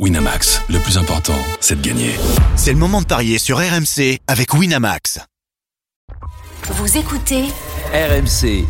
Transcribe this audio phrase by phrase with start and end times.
[0.00, 2.10] Winamax, le plus important, c'est de gagner.
[2.56, 5.20] C'est le moment de parier sur RMC avec Winamax.
[6.64, 7.44] Vous écoutez
[7.92, 8.64] RMC.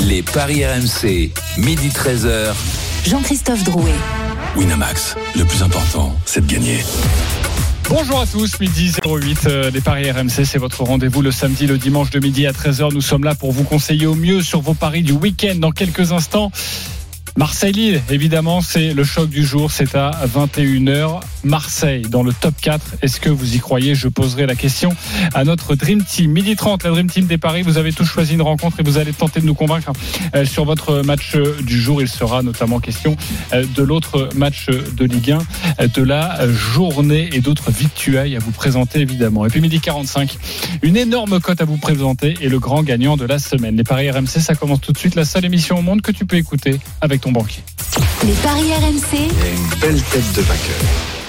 [0.00, 2.52] Les paris RMC, midi 13h.
[3.06, 3.94] Jean-Christophe Drouet.
[4.54, 6.84] Winamax, le plus important, c'est de gagner.
[7.88, 11.78] Bonjour à tous, midi 08, euh, les Paris RMC, c'est votre rendez-vous le samedi, le
[11.78, 12.92] dimanche de midi à 13h.
[12.92, 16.12] Nous sommes là pour vous conseiller au mieux sur vos paris du week-end dans quelques
[16.12, 16.52] instants.
[17.36, 19.70] Marseille-Lille, évidemment, c'est le choc du jour.
[19.70, 21.20] C'est à 21h.
[21.44, 22.96] Marseille dans le top 4.
[23.02, 23.94] Est-ce que vous y croyez?
[23.94, 24.94] Je poserai la question
[25.34, 26.30] à notre Dream Team.
[26.30, 27.62] Midi 30, la Dream Team des Paris.
[27.62, 29.92] Vous avez tous choisi une rencontre et vous allez tenter de nous convaincre
[30.34, 32.02] euh, sur votre match du jour.
[32.02, 33.16] Il sera notamment question
[33.54, 35.38] euh, de l'autre match de Ligue 1,
[35.80, 39.46] euh, de la journée et d'autres victuailles à vous présenter, évidemment.
[39.46, 40.36] Et puis midi 45,
[40.82, 43.76] une énorme cote à vous présenter et le grand gagnant de la semaine.
[43.76, 45.14] Les Paris RMC, ça commence tout de suite.
[45.14, 47.62] La seule émission au monde que tu peux écouter avec ton banquier.
[48.26, 49.30] Les paris RMC.
[49.30, 50.76] une belle tête de vainqueur.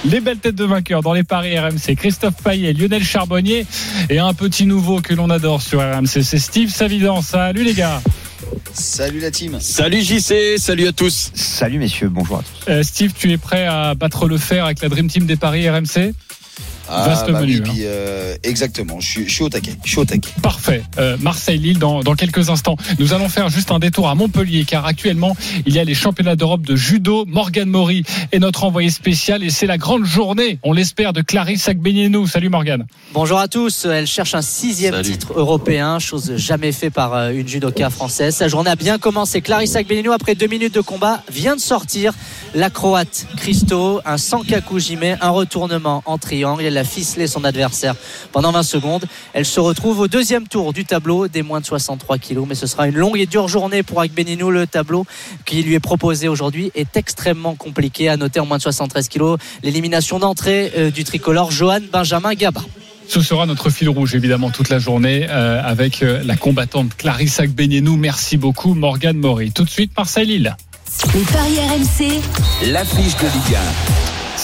[0.04, 1.94] Les belles têtes de vainqueurs dans les paris RMC.
[1.96, 3.64] Christophe Paillet, Lionel Charbonnier
[4.10, 7.22] et un petit nouveau que l'on adore sur RMC, c'est Steve Savidan.
[7.22, 8.02] Salut les gars.
[8.72, 9.58] Salut la team.
[9.60, 11.30] Salut JC, salut à tous.
[11.34, 12.70] Salut messieurs, bonjour à tous.
[12.70, 15.70] Euh, Steve, tu es prêt à battre le fer avec la Dream Team des paris
[15.70, 16.12] RMC
[16.88, 17.70] Vaste bah menu, oui, hein.
[17.72, 19.72] puis, euh, exactement, je suis, je suis au taquet.
[19.84, 20.30] Je suis au taquet.
[20.42, 20.82] Parfait.
[20.98, 22.76] Euh, Marseille-Lille dans, dans quelques instants.
[22.98, 26.36] Nous allons faire juste un détour à Montpellier car actuellement il y a les championnats
[26.36, 27.24] d'Europe de judo.
[27.26, 31.68] Morgane Maury est notre envoyé spécial et c'est la grande journée, on l'espère, de Clarisse
[31.68, 32.26] Agbenienou.
[32.26, 32.86] Salut Morgane.
[33.12, 33.86] Bonjour à tous.
[33.86, 35.10] Elle cherche un sixième Salut.
[35.10, 38.36] titre européen, chose jamais fait par euh, une judoka française.
[38.36, 39.40] Sa journée a bien commencé.
[39.40, 42.12] Clarissa Agbenino, après deux minutes de combat, vient de sortir
[42.54, 46.73] la Croate Christo, un Sankaku Jime, un retournement en triangle.
[46.74, 47.94] Elle a ficelé son adversaire
[48.32, 49.04] pendant 20 secondes.
[49.32, 52.46] Elle se retrouve au deuxième tour du tableau des moins de 63 kilos.
[52.48, 54.50] Mais ce sera une longue et dure journée pour Agbenino.
[54.50, 55.06] Le tableau
[55.44, 58.08] qui lui est proposé aujourd'hui est extrêmement compliqué.
[58.08, 62.62] À noter en moins de 73 kilos l'élimination d'entrée euh, du tricolore Johan Benjamin Gaba.
[63.06, 67.38] Ce sera notre fil rouge évidemment toute la journée euh, avec euh, la combattante Clarisse
[67.38, 67.94] Agbenienou.
[67.94, 69.52] Merci beaucoup Morgane Maury.
[69.52, 70.56] Tout de suite Marseille-Lille.
[71.14, 72.72] Les paris RMC.
[72.72, 73.58] L'affiche de Ligue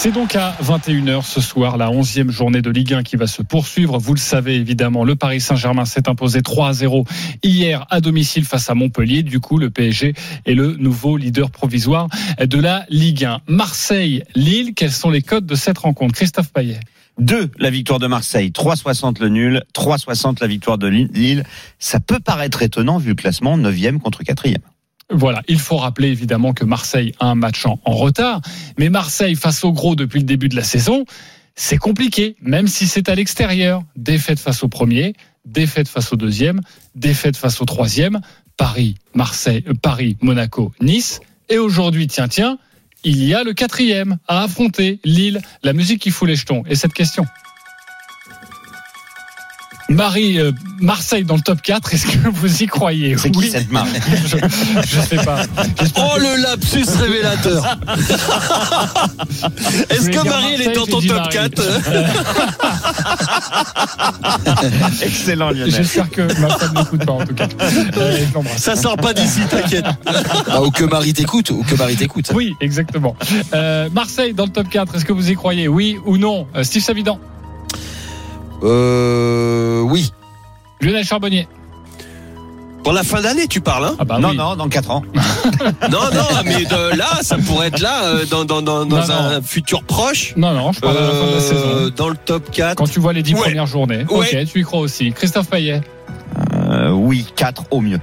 [0.03, 3.43] C'est donc à 21h ce soir, la 11e journée de Ligue 1 qui va se
[3.43, 3.99] poursuivre.
[3.99, 7.05] Vous le savez évidemment, le Paris Saint-Germain s'est imposé 3 à 0
[7.43, 9.23] hier à domicile face à Montpellier.
[9.23, 10.15] Du coup, le PSG
[10.47, 12.09] est le nouveau leader provisoire
[12.43, 13.43] de la Ligue 1.
[13.47, 16.15] Marseille-Lille, quels sont les codes de cette rencontre?
[16.15, 16.81] Christophe Payet
[17.19, 21.45] 2 la victoire de Marseille, 3,60 le nul, 3,60 la victoire de Lille.
[21.79, 24.57] Ça peut paraître étonnant vu le classement 9e contre 4e.
[25.11, 28.41] Voilà, il faut rappeler évidemment que Marseille a un match en, retard,
[28.79, 31.05] mais Marseille face au gros depuis le début de la saison,
[31.57, 33.83] c'est compliqué, même si c'est à l'extérieur.
[33.97, 36.61] Défaite face au premier, défaite face au deuxième,
[36.95, 38.21] défaite face au troisième,
[38.57, 42.59] Paris, Marseille, euh, Paris, Monaco, Nice, et aujourd'hui, tiens, tiens,
[43.03, 46.63] il y a le quatrième à affronter, Lille, la musique qui fout les jetons.
[46.69, 47.27] Et cette question
[49.91, 53.17] Marie, euh, Marseille dans le top 4, est-ce que vous y croyez?
[53.19, 53.51] C'est qui Oui.
[53.51, 53.89] cette marque
[54.27, 54.37] je,
[54.87, 55.43] je sais pas.
[55.97, 57.77] Oh que- le lapsus révélateur.
[59.91, 61.29] Est-ce que Marie elle est dans ton top Marie.
[61.31, 61.63] 4
[65.03, 65.71] Excellent Lionel.
[65.75, 67.49] J'espère que ma femme n'écoute pas en tout cas.
[67.61, 68.59] Euh, je l'embrasse.
[68.63, 69.87] Ça sort pas d'ici, t'inquiète.
[70.49, 72.31] Ah, ou que Marie t'écoute, ou que Marie t'écoute.
[72.35, 73.17] Oui, exactement.
[73.55, 75.67] Euh, Marseille dans le top 4, est-ce que vous y croyez?
[75.69, 76.47] Oui ou non?
[76.55, 77.19] Euh, Steve Savidan,
[78.63, 80.13] Euh, oui.
[80.81, 81.49] Lionel Charbonnier.
[82.83, 84.37] Pour la fin d'année, tu parles, hein Ah bah non, oui.
[84.39, 85.03] non, dans 4 ans.
[85.91, 89.03] Non, non, mais de là, ça pourrait être là, euh, dans, dans, dans, dans Non,
[89.11, 89.43] un non.
[89.43, 90.35] futur proche.
[90.37, 91.93] Non, non, je parle à la fin de la Euh, saison.
[91.95, 92.77] dans le top 4.
[92.77, 93.41] Quand tu vois les 10 Ouais.
[93.41, 94.07] premières journées.
[94.11, 94.35] Ouais.
[94.35, 95.13] Ok, tu y crois aussi.
[95.13, 95.83] Christophe Payet.
[96.55, 98.01] Euh, oui, 4 au mieux.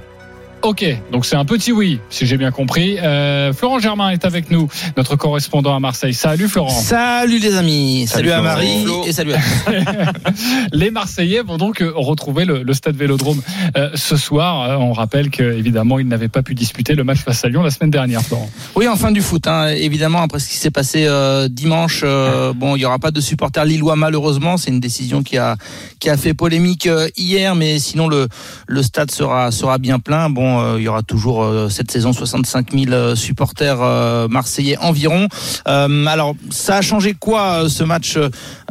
[0.62, 2.98] Ok, donc c'est un petit oui, si j'ai bien compris.
[2.98, 6.12] Euh, Florent Germain est avec nous, notre correspondant à Marseille.
[6.14, 6.68] Salut Florent.
[6.68, 8.42] Salut les amis, Salut salut, à.
[8.42, 9.04] Marie Flo.
[9.06, 9.38] et salut à
[10.72, 13.40] Les Marseillais vont donc euh, retrouver le, le stade Vélodrome
[13.76, 14.68] euh, ce soir.
[14.68, 17.70] Euh, on rappelle qu'évidemment, ils n'avaient pas pu disputer le match face à Lyon la
[17.70, 18.50] semaine dernière, Florent.
[18.74, 22.52] Oui, en fin du foot, hein, évidemment, après ce qui s'est passé euh, dimanche, euh,
[22.52, 24.56] bon, il y aura pas de supporters lillois malheureusement.
[24.56, 25.56] C'est une décision qui a
[26.00, 28.26] qui a fait polémique euh, hier, mais sinon le
[28.66, 30.30] le stade sera sera bien plein.
[30.30, 35.28] Bon, euh, il y aura toujours euh, cette saison 65 000 euh, supporters marseillais environ.
[35.66, 38.18] Alors, ça a changé quoi ce match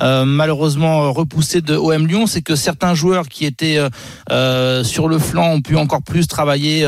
[0.01, 3.79] malheureusement repoussé de OM Lyon, c'est que certains joueurs qui étaient
[4.83, 6.87] sur le flanc ont pu encore plus travailler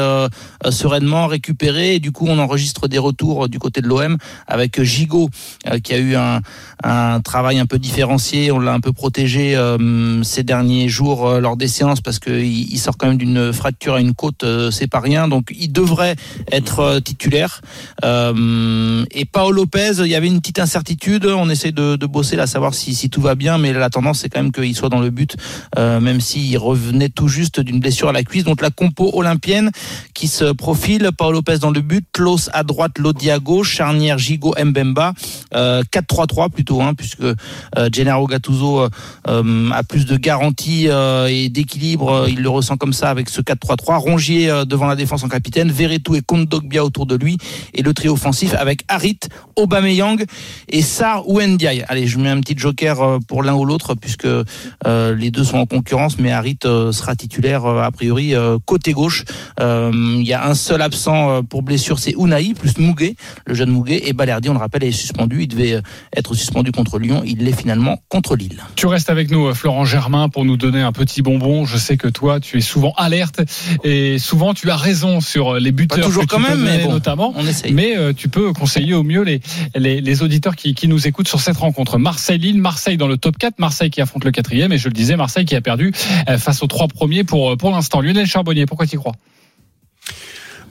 [0.69, 1.95] sereinement, récupérer.
[1.95, 5.29] Et du coup, on enregistre des retours du côté de l'OM avec Gigot
[5.83, 8.51] qui a eu un, travail un peu différencié.
[8.51, 9.57] On l'a un peu protégé
[10.23, 14.01] ces derniers jours lors des séances parce qu'il il sort quand même d'une fracture à
[14.01, 14.43] une côte
[14.79, 15.27] c'est pas rien.
[15.27, 16.15] Donc il devrait
[16.51, 17.61] être euh, titulaire.
[18.03, 21.25] Euh, et Paolo Lopez, il y avait une petite incertitude.
[21.25, 24.41] On essaie de, bosser là, savoir si, tout va bien, mais la tendance c'est quand
[24.41, 25.35] même qu'il soit dans le but,
[25.77, 28.45] euh, même s'il revenait tout juste d'une blessure à la cuisse.
[28.45, 29.71] Donc la compo olympienne
[30.13, 34.55] qui se profile, Paolo Lopez dans le but, Klaus à droite, Lodi à charnière Gigo
[34.63, 35.13] Mbemba,
[35.55, 37.25] euh, 4-3-3 plutôt, hein, puisque
[37.91, 38.87] Gennaro Gattuso
[39.25, 43.97] a plus de garantie et d'équilibre, il le ressent comme ça avec ce 4-3-3.
[43.97, 47.37] Rongier devant la défense en capitaine, Verretou et Kondogbia autour de lui,
[47.73, 49.19] et le trio offensif avec Harit,
[49.57, 50.23] Aubameyang
[50.69, 51.39] et Sar ou.
[51.87, 55.43] Allez, je mets un petit joker euh, pour l'un ou l'autre, puisque euh, les deux
[55.43, 58.33] sont en concurrence, mais Harit euh, sera titulaire a priori
[58.65, 59.23] côté gauche.
[59.59, 63.15] Il y a un seul absent pour blessure, c'est Unai, plus Mouguet,
[63.45, 65.43] le jeune Mouguet, et Balerdi, on le rappelle, est suspendu.
[65.43, 65.81] Il devait
[66.15, 68.61] être suspendu contre Lyon, il l'est finalement contre Lille.
[68.75, 71.65] Tu restes avec nous, Florent Germain, pour nous donner un petit bonbon.
[71.65, 73.41] Je sais que toi, tu es souvent alerte
[73.83, 75.99] et souvent tu as raison sur euh, les buteurs.
[75.99, 77.33] Pas toujours que tu quand même, mais bon, notamment.
[77.35, 77.71] on essaye.
[77.73, 79.41] Mais euh, tu peux conseiller au mieux les,
[79.75, 81.97] les, les auditeurs qui, qui nous écoutent sur cette rencontre.
[81.97, 85.15] Marseille-Lille, Marseille dans le top 4, Marseille qui affronte le quatrième et je le disais,
[85.15, 85.93] Marseille qui a perdu
[86.27, 88.01] euh, face aux trois premiers pour, pour l'instant.
[88.01, 89.13] Lionel Charbonnier, pourquoi tu y crois?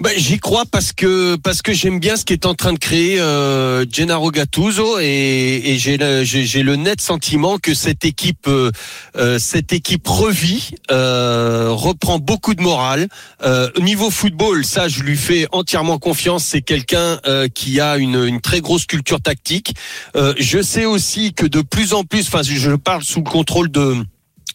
[0.00, 3.18] Ben, j'y crois parce que parce que j'aime bien ce qu'est en train de créer
[3.20, 8.70] euh, Gennaro Gattuso et, et j'ai le j'ai le net sentiment que cette équipe euh,
[9.16, 13.08] euh, cette équipe revit euh, reprend beaucoup de morale.
[13.42, 16.44] Euh, au niveau football ça je lui fais entièrement confiance.
[16.44, 19.74] C'est quelqu'un euh, qui a une une très grosse culture tactique.
[20.14, 23.96] Je sais aussi que de plus en plus enfin je parle sous le contrôle de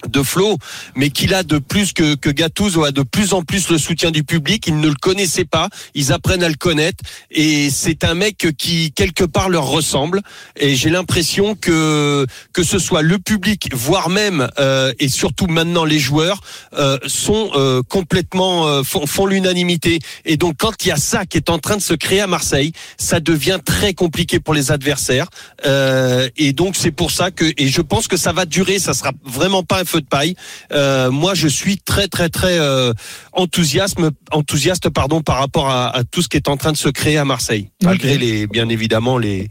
[0.08, 0.58] de Flo,
[0.96, 4.12] mais qu'il a de plus que, que Gattuso a de plus en plus le soutien
[4.12, 4.68] du public.
[4.68, 8.92] Ils ne le connaissaient pas, ils apprennent à le connaître, et c'est un mec qui
[8.92, 10.22] quelque part leur ressemble.
[10.56, 15.86] Et j'ai l'impression que que ce soit le public, voire même euh, et surtout maintenant
[15.86, 16.42] les joueurs
[16.74, 20.00] euh, sont euh, complètement euh, font, font l'unanimité.
[20.26, 22.28] Et donc quand il y a ça qui est en train de se créer à
[22.28, 25.28] Marseille, ça devient très compliqué pour les adversaires.
[25.66, 28.80] Euh, et donc c'est pour ça que et je pense que ça va durer.
[28.80, 30.36] Ça sera vraiment pas feu de paille.
[30.72, 32.94] Euh, moi, je suis très très très euh,
[33.32, 36.90] enthousiasme enthousiaste pardon par rapport à, à tout ce qui est en train de se
[36.90, 39.50] créer à Marseille, malgré les bien évidemment les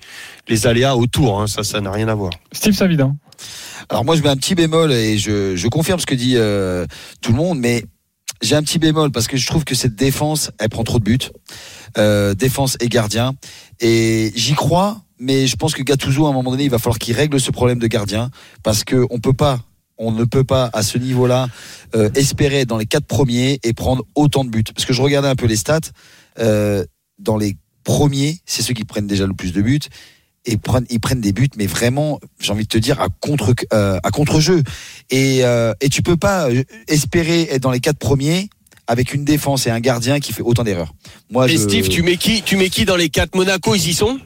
[0.48, 1.40] les aléas autour.
[1.40, 2.32] Hein, ça, ça n'a rien à voir.
[2.52, 3.16] Steve Savidan.
[3.88, 6.86] Alors moi je mets un petit bémol et je, je confirme ce que dit euh,
[7.20, 7.84] tout le monde, mais
[8.40, 11.04] j'ai un petit bémol parce que je trouve que cette défense, elle prend trop de
[11.04, 11.30] buts,
[11.98, 13.34] euh, défense et gardien,
[13.80, 16.98] et j'y crois, mais je pense que Gattuso à un moment donné, il va falloir
[16.98, 18.30] qu'il règle ce problème de gardien
[18.62, 19.60] parce que on peut pas,
[20.02, 21.48] on ne peut pas à ce niveau-là
[21.94, 24.64] euh, espérer dans les quatre premiers et prendre autant de buts.
[24.74, 25.80] Parce que je regardais un peu les stats,
[26.38, 26.84] euh,
[27.18, 29.80] dans les premiers, c'est ceux qui prennent déjà le plus de buts
[30.44, 33.54] et prennent, ils prennent des buts, mais vraiment, j'ai envie de te dire, à contre,
[33.72, 34.62] euh, à contre-jeu.
[35.10, 35.42] Et,
[35.80, 36.48] et tu peux pas
[36.88, 38.50] espérer être dans les quatre premiers
[38.88, 40.92] avec une défense et un gardien qui fait autant d'erreurs.
[41.30, 41.62] Moi, et je...
[41.62, 43.36] Steve, tu mets qui Tu mets qui dans les quatre?
[43.36, 44.18] Monaco Ils y sont?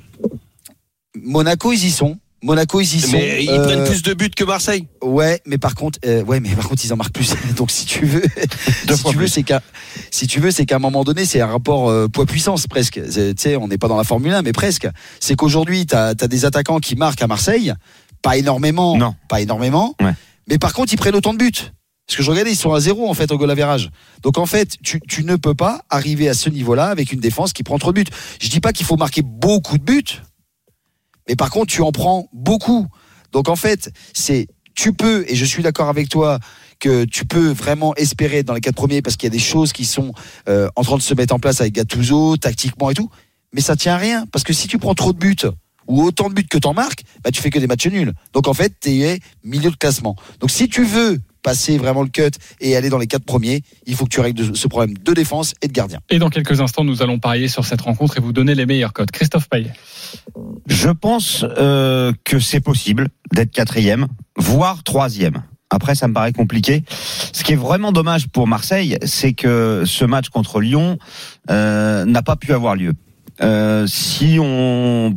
[1.14, 2.18] Monaco, ils y sont.
[2.42, 3.12] Monaco, ils y sont.
[3.12, 4.86] Mais ils Euh, prennent plus de buts que Marseille.
[5.02, 7.34] Ouais, mais par contre, euh, ouais, mais par contre, ils en marquent plus.
[7.56, 8.22] Donc, si tu veux,
[8.94, 9.62] si tu veux, c'est qu'à,
[10.10, 13.00] si tu veux, c'est qu'à un moment donné, c'est un rapport euh, poids-puissance presque.
[13.10, 14.86] C'est- Tu sais, on n'est pas dans la Formule 1, mais presque.
[15.18, 17.72] C'est qu'aujourd'hui, t'as as des attaquants qui marquent à Marseille,
[18.22, 19.14] pas énormément, Non.
[19.28, 20.12] pas énormément, Ouais.
[20.48, 21.52] mais par contre, ils prennent autant de buts.
[22.06, 23.90] Parce que je regardais, ils sont à zéro en fait au goal average.
[24.22, 27.52] Donc en fait, tu, tu ne peux pas arriver à ce niveau-là avec une défense
[27.52, 28.10] qui prend trop de buts.
[28.40, 30.04] Je dis pas qu'il faut marquer beaucoup de buts,
[31.28, 32.86] mais par contre, tu en prends beaucoup.
[33.32, 36.38] Donc en fait, c'est tu peux et je suis d'accord avec toi
[36.78, 39.72] que tu peux vraiment espérer dans les quatre premiers parce qu'il y a des choses
[39.72, 40.12] qui sont
[40.48, 43.10] euh, en train de se mettre en place avec Gattuso, tactiquement et tout.
[43.52, 45.36] Mais ça tient à rien parce que si tu prends trop de buts
[45.86, 48.12] ou autant de buts que t'en marques, bah tu fais que des matchs nuls.
[48.34, 50.16] Donc en fait, tu es milieu de classement.
[50.40, 53.94] Donc si tu veux passer vraiment le cut et aller dans les quatre premiers, il
[53.94, 56.00] faut que tu règles ce problème de défense et de gardien.
[56.10, 58.92] Et dans quelques instants, nous allons parier sur cette rencontre et vous donner les meilleurs
[58.92, 59.12] codes.
[59.12, 59.72] Christophe Payet.
[60.66, 65.44] Je pense euh, que c'est possible d'être quatrième, voire troisième.
[65.70, 66.82] Après, ça me paraît compliqué.
[67.32, 70.98] Ce qui est vraiment dommage pour Marseille, c'est que ce match contre Lyon
[71.48, 72.92] euh, n'a pas pu avoir lieu.
[73.40, 75.14] Euh, si on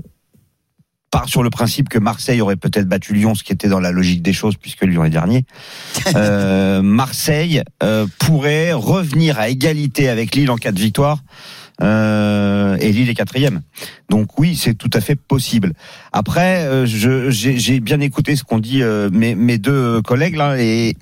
[1.11, 3.91] part sur le principe que Marseille aurait peut-être battu Lyon, ce qui était dans la
[3.91, 5.45] logique des choses puisque Lyon est dernier,
[6.15, 11.19] euh, Marseille euh, pourrait revenir à égalité avec Lille en cas de victoire.
[11.81, 13.61] Euh, et Lille est quatrième.
[14.09, 15.73] Donc oui, c'est tout à fait possible.
[16.11, 20.95] Après, euh, j'ai bien écouté ce qu'ont dit euh, mes, mes deux collègues là et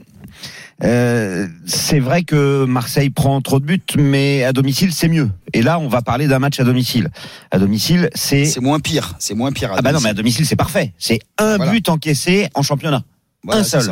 [0.83, 5.29] euh, c'est vrai que Marseille prend trop de buts, mais à domicile c'est mieux.
[5.53, 7.09] Et là, on va parler d'un match à domicile.
[7.51, 9.15] À domicile, c'est C'est moins pire.
[9.19, 9.71] C'est moins pire.
[9.73, 10.93] à ah bah non, mais à domicile c'est parfait.
[10.99, 11.71] C'est un Voilà.
[11.71, 13.03] but encaissé en championnat,
[13.43, 13.91] Voilà, un seul.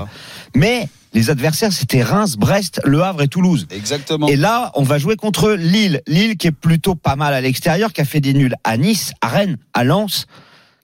[0.55, 3.65] Mais les adversaires c'était Reims, Brest, Le Havre et Toulouse.
[3.71, 4.27] Exactement.
[4.27, 6.01] Et là, on va jouer contre Lille.
[6.07, 9.11] Lille qui est plutôt pas mal à l'extérieur, qui a fait des nuls à Nice,
[9.21, 10.27] à Rennes, à Lens,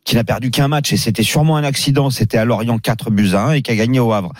[0.03, 2.09] qui n'a perdu qu'un match et c'était sûrement un accident.
[2.09, 4.33] C'était à Lorient 4 buts à 1 et qui a gagné au Havre.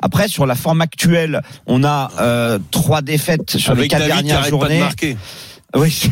[0.00, 4.22] Après, sur la forme actuelle, on a euh, trois défaites sur les quatre David qui
[4.24, 4.78] dernières arrête pas de journées.
[4.80, 5.16] marquer.
[5.74, 6.08] Oui.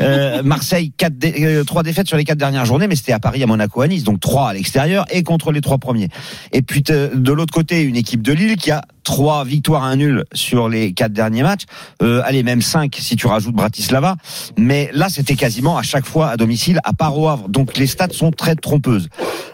[0.00, 3.18] Euh, Marseille, quatre dé- euh, trois défaites sur les quatre dernières journées, mais c'était à
[3.18, 6.08] Paris, à Monaco, à Nice, donc trois à l'extérieur et contre les trois premiers.
[6.52, 9.96] Et puis de l'autre côté, une équipe de Lille qui a trois victoires à un
[9.96, 11.62] nul sur les quatre derniers matchs.
[12.02, 14.16] Euh, allez, même cinq si tu rajoutes Bratislava.
[14.58, 17.48] Mais là, c'était quasiment à chaque fois à domicile, à part au Havre.
[17.48, 19.08] Donc les stats sont très trompeuses.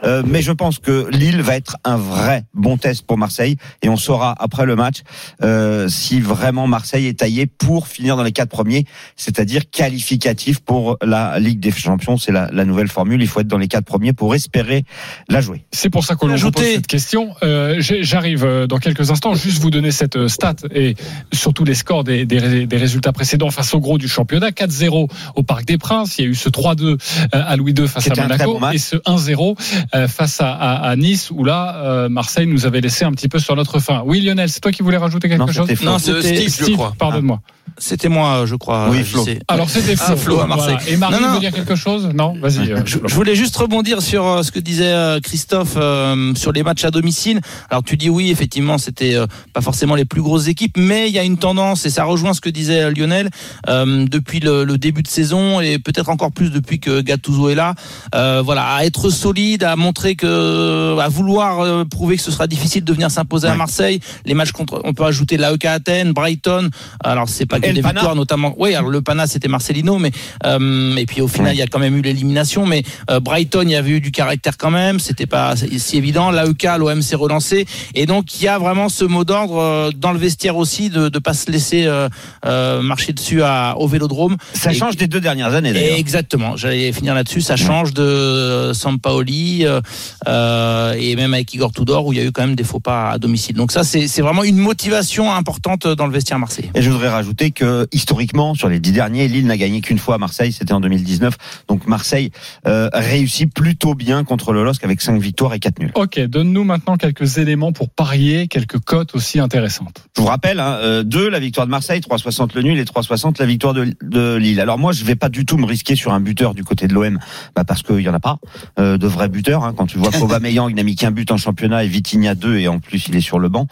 [0.04, 3.90] Euh, mais je pense que Lille va être un vrai bon test pour Marseille et
[3.90, 5.02] on saura après le match
[5.42, 10.97] euh, si vraiment Marseille est taillé pour finir dans les quatre premiers, c'est-à-dire qualificatif pour
[11.02, 12.16] la Ligue des Champions.
[12.16, 13.21] C'est la, la nouvelle formule.
[13.21, 14.85] Il faut être dans les quatre premiers pour espérer
[15.28, 15.64] la jouer.
[15.73, 17.35] C'est pour ça qu'on vous Ajouter- pose cette question.
[17.42, 19.35] Euh, J'arrive euh, dans quelques instants.
[19.43, 20.95] Juste vous donner cette euh, stat et
[21.33, 24.51] surtout les scores des, des, ré- des résultats précédents face au gros du championnat.
[24.51, 26.19] 4-0 au Parc des Princes.
[26.19, 26.97] Il y a eu ce 3-2 euh,
[27.33, 29.57] à Louis II face à Monaco bon et ce 1-0
[29.95, 33.29] euh, face à, à, à Nice où là euh, Marseille nous avait laissé un petit
[33.29, 34.03] peu sur notre fin.
[34.07, 35.69] Oui Lionel, c'est toi qui voulais rajouter quelque Non, chose?
[35.83, 36.95] Non, Euh, c'était Steve, je crois.
[36.99, 37.41] Pardonne-moi.
[37.79, 38.89] c'était moi, je crois.
[38.91, 39.25] Oui, euh, Flo.
[39.49, 40.77] Alors c'était Ah, Flo, à Marseille.
[40.79, 40.91] Voilà.
[40.91, 41.35] Et Marie Non, non.
[41.35, 42.09] veut dire quelque chose?
[42.15, 42.71] Non, vas-y.
[42.73, 46.63] euh, Je, voulais juste rebondir sur euh, ce que disait euh, Christophe euh, sur les
[46.63, 47.41] matchs à domicile.
[47.71, 51.15] Alors tu dis oui, effectivement, c'était euh, pas forcément les plus grosses équipes, mais il
[51.15, 53.31] y a une tendance et ça rejoint ce que disait euh, Lionel
[53.69, 57.55] euh, depuis le, le début de saison et peut-être encore plus depuis que Gattuso est
[57.55, 57.75] là.
[58.15, 62.85] Euh, voilà, à être solide, à montrer que, à vouloir prouver que ce sera difficile
[62.85, 63.55] de venir s'imposer à.
[63.55, 64.01] Marseille.
[64.25, 66.71] Les matchs contre, on peut ajouter l'AEK Athènes, Brighton.
[67.05, 67.93] Alors c'est pas que des Pana.
[67.95, 68.55] victoires, notamment.
[68.59, 70.11] Oui, alors le Pana c'était Marcelino, mais
[70.47, 71.55] euh, et puis au final Ouais.
[71.57, 72.67] il y a quand même eu l'élimination.
[72.67, 72.83] Mais
[73.21, 75.01] Brighton, il y avait eu du caractère quand même.
[75.01, 76.31] C'était pas si évident.
[76.31, 80.12] L'AEK, l'OM s'est relancé, et donc il y a vraiment ce mot d'ordre euh, dans
[80.12, 82.09] le vestiaire aussi de de pas se laisser euh,
[82.47, 84.37] euh, marcher dessus à, au Vélodrome.
[84.54, 85.99] Ça Et- change des deux dernières années d'ailleurs.
[85.99, 87.40] Exactement, j'allais finir là-dessus.
[87.40, 92.42] Ça change de Sampaoli et même avec Igor Tudor où il y a eu quand
[92.47, 93.57] même des faux pas à domicile.
[93.57, 96.71] Donc ça, c'est vraiment une motivation importante dans le vestiaire marseillais.
[96.75, 100.16] Et je voudrais rajouter que historiquement, sur les dix derniers, Lille n'a gagné qu'une fois
[100.16, 101.37] à Marseille, c'était en 2019.
[101.69, 102.31] Donc Marseille
[102.66, 105.92] euh, réussit plutôt bien contre le LOSC avec cinq victoires et quatre nuls.
[105.95, 108.78] Ok, donne-nous maintenant quelques éléments pour parier, quelques
[109.14, 110.04] aussi intéressantes.
[110.16, 113.38] Je vous rappelle, hein, euh, deux la victoire de Marseille, 3,60 le nul et 3,60
[113.38, 114.61] la victoire de, de Lille.
[114.61, 116.94] Alors moi, je vais pas du tout me risquer sur un buteur du côté de
[116.94, 117.18] l'OM,
[117.54, 118.38] bah parce qu'il y en a pas
[118.78, 119.64] euh, de vrais buteurs.
[119.64, 122.68] Hein, quand tu vois qu'Aubameyang n'a mis qu'un but en championnat et Vitinha deux et
[122.68, 123.66] en plus il est sur le banc.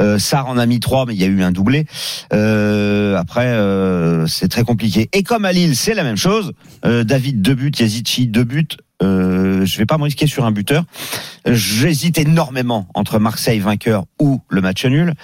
[0.00, 1.86] Euh, Sarr en a mis trois, mais il y a eu un doublé.
[2.32, 5.08] Euh, après, euh, c'est très compliqué.
[5.12, 6.52] Et comme à Lille, c'est la même chose.
[6.84, 8.68] Euh, David deux buts, Yazici deux buts.
[9.64, 10.84] Je vais pas me risquer sur un buteur.
[11.46, 15.14] J'hésite énormément entre Marseille vainqueur ou le match nul.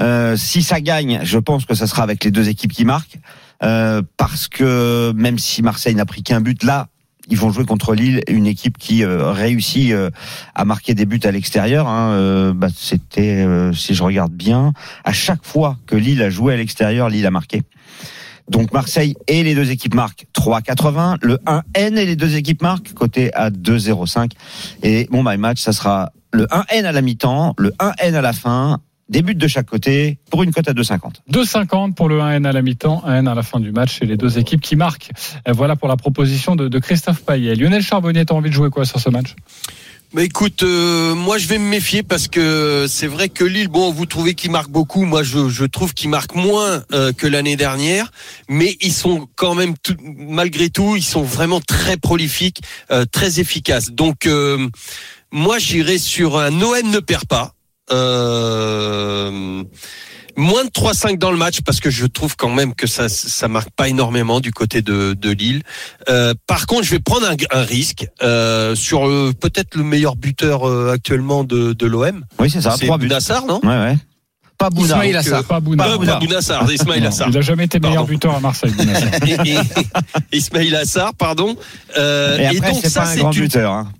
[0.00, 3.18] Euh, si ça gagne, je pense que ça sera avec les deux équipes qui marquent,
[3.62, 6.88] Euh, parce que même si Marseille n'a pris qu'un but là.
[7.28, 10.10] Ils vont jouer contre Lille, une équipe qui euh, réussit euh,
[10.54, 11.86] à marquer des buts à l'extérieur.
[11.86, 12.12] Hein.
[12.14, 14.72] Euh, bah, C'était, euh, si je regarde bien,
[15.04, 17.62] à chaque fois que Lille a joué à l'extérieur, Lille a marqué.
[18.50, 21.18] Donc Marseille et les deux équipes marquent 3,80.
[21.22, 24.32] Le 1N et les deux équipes marquent côté à 2,05.
[24.82, 28.32] Et mon my match, ça sera le 1N à la mi-temps, le 1N à la
[28.32, 31.14] fin, des de chaque côté pour une cote à 2,50.
[31.32, 34.16] 2,50 pour le 1N à la mi-temps, 1N à la fin du match et les
[34.16, 35.10] deux équipes qui marquent.
[35.48, 37.54] Voilà pour la proposition de, de Christophe Payet.
[37.54, 39.34] Lionel Charbonnier, t'as envie de jouer quoi sur ce match?
[40.12, 43.92] Bah écoute, euh, moi je vais me méfier parce que c'est vrai que Lille, bon,
[43.92, 47.54] vous trouvez qu'il marque beaucoup, moi je, je trouve qu'il marque moins euh, que l'année
[47.54, 48.10] dernière,
[48.48, 53.38] mais ils sont quand même, tout- malgré tout, ils sont vraiment très prolifiques, euh, très
[53.38, 53.92] efficaces.
[53.92, 54.66] Donc euh,
[55.30, 57.54] moi j'irai sur un OM ne perd pas.
[57.92, 59.62] Euh,
[60.40, 63.46] Moins de 3-5 dans le match parce que je trouve quand même que ça ça
[63.48, 65.62] marque pas énormément du côté de, de Lille.
[66.08, 70.16] Euh, par contre, je vais prendre un, un risque euh, sur euh, peut-être le meilleur
[70.16, 72.24] buteur euh, actuellement de, de l'OM.
[72.38, 73.06] Oui, c'est ça, C'est trois buts.
[73.08, 73.60] Bounassar, non?
[73.62, 73.96] Ouais, ouais.
[74.58, 74.86] Pas Bouna.
[74.96, 75.38] Ismail Assar.
[75.40, 75.86] euh, Pas Bouna.
[75.88, 76.12] Euh, Bouna.
[76.14, 77.28] pas Bounassar, Ismail Assar.
[77.30, 78.08] Il a jamais été meilleur Pardon.
[78.12, 78.72] buteur à Marseille.
[78.72, 79.08] Bounassar.
[79.26, 81.56] Et, et- Ismail Assar, pardon.
[81.98, 83.72] Euh, Et après, donc c'est ça, pas un c'est grand une, buteur.
[83.72, 83.92] Hein.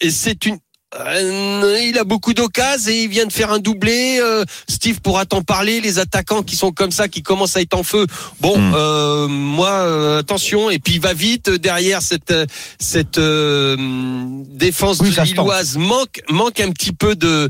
[0.00, 0.58] et c'est une.
[0.98, 4.18] Euh, il a beaucoup d'occasions et il vient de faire un doublé.
[4.20, 5.80] Euh, Steve pourra t'en parler.
[5.80, 8.06] Les attaquants qui sont comme ça, qui commencent à être en feu.
[8.40, 8.72] Bon, Mm.
[8.74, 10.70] euh, moi, euh, attention.
[10.70, 12.34] Et puis il va vite derrière cette
[12.78, 13.76] cette euh,
[14.48, 17.48] défense Oui, se lilloise manque manque un petit peu de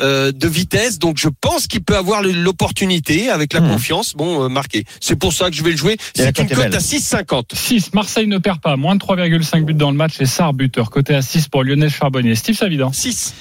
[0.00, 0.98] euh, de vitesse.
[0.98, 3.68] Donc je pense qu'il peut avoir l'opportunité avec la Mm.
[3.70, 4.14] confiance.
[4.14, 4.84] Bon, euh, marqué.
[5.00, 5.96] C'est pour ça que je vais le jouer.
[6.14, 7.54] C'est une cote à 6,50.
[7.54, 8.76] 6, Marseille ne perd pas.
[8.76, 10.90] Moins de 3,5 buts dans le match et Sarr buteur.
[10.90, 12.34] Côté à 6 pour Lionel Charbonnier.
[12.34, 12.92] Steve Savidan.
[12.92, 13.34] 6.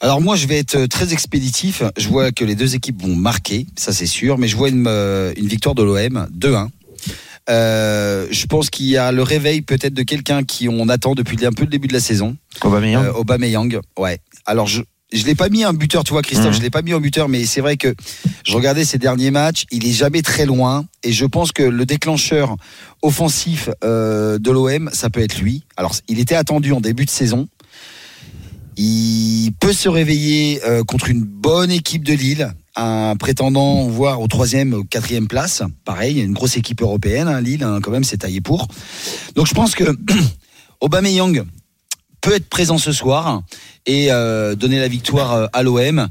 [0.00, 1.82] Alors moi, je vais être euh, très expéditif.
[1.96, 4.84] Je vois que les deux équipes vont marquer, ça c'est sûr, mais je vois une,
[4.86, 6.68] euh, une victoire de l'OM 2-1.
[7.48, 11.44] Euh, je pense qu'il y a le réveil peut-être de quelqu'un qui on attend depuis
[11.46, 12.36] un peu le début de la saison.
[12.62, 13.04] Aubameyang.
[13.06, 14.18] Euh, Aubameyang, ouais.
[14.46, 14.82] Alors je
[15.12, 16.54] je l'ai pas mis un buteur, tu vois, Christophe, Mhm.
[16.54, 17.94] je l'ai pas mis en buteur, mais c'est vrai que
[18.44, 21.86] je regardais ses derniers matchs, il est jamais très loin, et je pense que le
[21.86, 22.56] déclencheur
[23.02, 25.64] offensif euh, de l'OM, ça peut être lui.
[25.76, 27.48] Alors, il était attendu en début de saison.
[28.76, 34.28] Il peut se réveiller euh, contre une bonne équipe de Lille, un prétendant voire au
[34.28, 35.62] troisième, au quatrième place.
[35.86, 38.68] Pareil, une grosse équipe européenne, hein, Lille, hein, quand même, c'est taillé pour.
[39.34, 39.84] Donc, je pense que
[40.80, 41.44] Aubameyang
[42.26, 43.42] peut être présent ce soir
[43.86, 46.08] et euh, donner la victoire euh, à l'OM.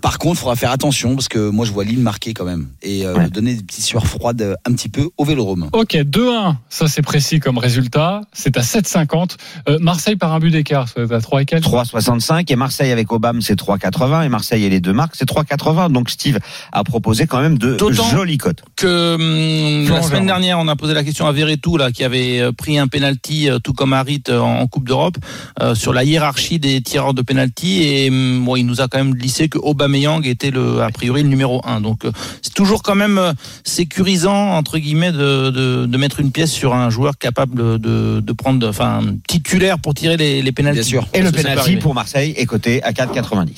[0.00, 2.68] Par contre, il faudra faire attention parce que moi je vois Lille marquer quand même
[2.82, 5.68] et euh, donner des petites sueurs froides euh, un petit peu au Vélodrome.
[5.72, 8.22] Ok, 2-1, ça c'est précis comme résultat.
[8.32, 9.36] C'est à 7,50.
[9.68, 11.64] Euh, Marseille par un but d'écart, c'est à 3 et quelques.
[11.64, 15.92] 3,65 et Marseille avec Obama c'est 3,80 et Marseille et les deux marques c'est 3,80
[15.92, 16.38] donc Steve
[16.72, 18.62] a proposé quand même de jolies cotes.
[18.76, 22.40] que hum, la semaine dernière, on a posé la question à Verretou, là, qui avait
[22.40, 25.16] euh, pris un penalty, tout comme Harit en, en Coupe d'Europe,
[25.60, 27.82] euh, sur la hiérarchie des tireurs de penalty.
[27.82, 31.22] Et hum, bon, il nous a quand même glissé que Aubameyang était le, a priori
[31.22, 31.80] le numéro un.
[31.80, 32.12] Donc, euh,
[32.42, 33.32] c'est toujours quand même euh,
[33.64, 38.32] sécurisant entre guillemets de, de, de mettre une pièce sur un joueur capable de, de
[38.32, 40.52] prendre, enfin, titulaire pour tirer les, les.
[40.52, 41.08] Bien sûr.
[41.14, 41.78] Et le arriver.
[41.78, 43.48] pour Marseille est coté à 4,90.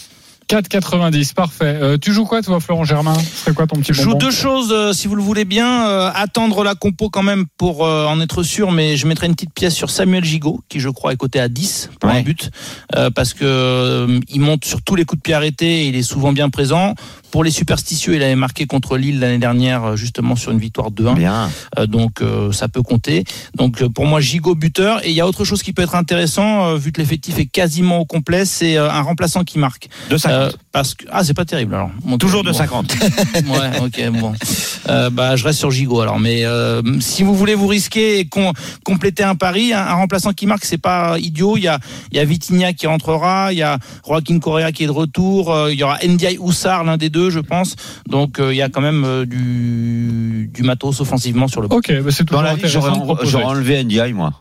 [0.57, 1.79] 4,90, parfait.
[1.81, 3.15] Euh, tu joues quoi toi, Florent Germain?
[3.15, 5.89] Ce serait quoi ton petit Je joue deux choses, euh, si vous le voulez bien.
[5.89, 9.35] Euh, attendre la compo quand même pour euh, en être sûr, mais je mettrai une
[9.35, 12.19] petite pièce sur Samuel Gigot, qui je crois est coté à 10 pour Ouais.
[12.19, 12.51] un but,
[12.97, 15.97] euh, parce que euh, il monte sur tous les coups de pied arrêtés, et il
[15.97, 16.95] est souvent bien présent.
[17.31, 21.15] Pour les superstitieux, il avait marqué contre Lille l'année dernière, justement sur une victoire 2-1.
[21.15, 21.51] Bien.
[21.79, 23.25] Euh, donc euh, ça peut compter.
[23.57, 26.67] Donc pour moi Gigot buteur et il y a autre chose qui peut être intéressant
[26.67, 29.89] euh, vu que l'effectif est quasiment au complet, c'est euh, un remplaçant qui marque.
[30.11, 30.42] 2,50.
[30.43, 31.91] Euh, parce que ah c'est pas terrible alors.
[32.05, 32.51] Bon, Toujours bon.
[32.51, 32.93] 2,50.
[33.53, 34.33] Ouais, ok, bon.
[34.89, 36.19] Euh, bah, je reste sur Gigot alors.
[36.19, 38.53] Mais euh, si vous voulez vous risquer et com-
[38.85, 41.57] compléter un pari, un, un remplaçant qui marque, c'est pas idiot.
[41.57, 41.79] Il y a,
[42.11, 45.53] il y a Vitinha qui rentrera, il y a Joaquin Correa qui est de retour,
[45.53, 47.77] euh, il y aura Ndiaye Oussar, l'un des deux, je pense.
[48.09, 51.69] Donc euh, il y a quand même euh, du, du matos offensivement sur le.
[51.71, 54.33] Ok, bah, c'est toujours Dans la vie j'aurais de enlevé NDI moi.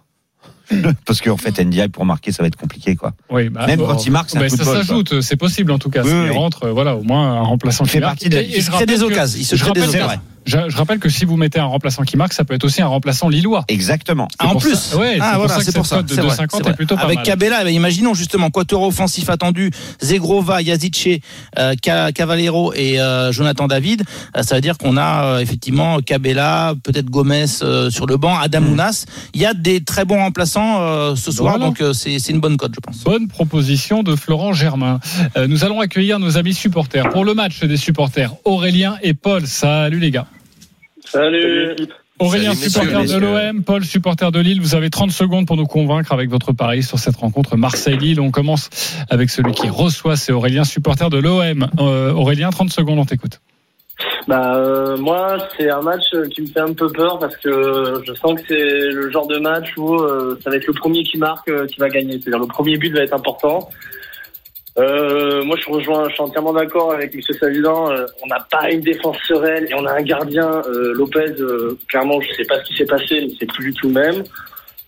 [1.05, 3.13] Parce qu'en fait NDI pour marquer ça va être compliqué quoi.
[3.29, 5.71] Oui, bah, Même bon, quand il marque, c'est un bah, coup ça s'ajoute, c'est possible
[5.71, 6.03] en tout cas.
[6.03, 6.29] Oui, oui.
[6.29, 8.13] rentre, euh, voilà, au moins un remplaçant Il qui fait marque.
[8.19, 8.57] partie de Et- et.
[8.57, 9.39] Il je des occasions.
[9.39, 9.81] Il se je des.
[10.45, 12.82] Je, je rappelle que si vous mettez un remplaçant qui marque, ça peut être aussi
[12.82, 13.63] un remplaçant lillois.
[13.67, 14.27] Exactement.
[14.39, 15.95] Ah, en plus, ça- ouais, c'est ah, pour voilà, ça que c'est pour cette ça.
[15.97, 16.71] cote de c'est vrai, 2,50 c'est vrai.
[16.71, 17.25] est plutôt pas Avec mal.
[17.25, 19.69] Cabella, eh ben, imaginons justement quatuor offensif attendu,
[20.01, 21.19] Zegrova, Yazice,
[21.60, 24.04] euh, Ca- Cavallero et euh, Jonathan David.
[24.36, 28.38] Euh, ça veut dire qu'on a euh, effectivement Cabella, peut-être Gomez euh, sur le banc,
[28.39, 29.06] Adam Ounas.
[29.36, 31.65] Il y a des très bons remplaçants euh, ce soir, Voilà.
[31.67, 33.04] donc euh, c'est c'est une bonne cote, je pense.
[33.04, 34.99] Bonne proposition de Florent Germain.
[35.38, 38.34] Euh, nous allons accueillir nos amis supporters pour le match des supporters.
[38.43, 39.45] Aurélien et Paul.
[39.45, 40.25] Salut les gars.
[41.12, 41.76] Salut.
[42.19, 44.62] Aurélien, Salut, supporter de l'OM, Paul, supporter de Lille.
[44.62, 48.21] Vous avez 30 secondes pour nous convaincre avec votre pari sur cette rencontre Marseille-Lille.
[48.21, 48.69] On commence
[49.10, 51.67] avec celui qui reçoit, c'est Aurélien, supporter de l'OM.
[51.80, 53.41] Euh, Aurélien, 30 secondes, on t'écoute.
[54.28, 58.13] Bah euh, moi c'est un match qui me fait un peu peur parce que je
[58.13, 61.17] sens que c'est le genre de match où euh, ça va être le premier qui
[61.17, 62.19] marque euh, qui va gagner.
[62.19, 63.69] C'est-à-dire le premier but va être important.
[64.77, 67.21] Euh, moi je rejoins, je suis entièrement d'accord avec M.
[67.21, 67.91] Savidan.
[67.91, 71.34] Euh, on n'a pas une défense sereine et on a un gardien euh, Lopez.
[71.39, 73.93] euh, clairement je sais pas ce qui s'est passé, mais c'est plus du tout le
[73.93, 74.23] même.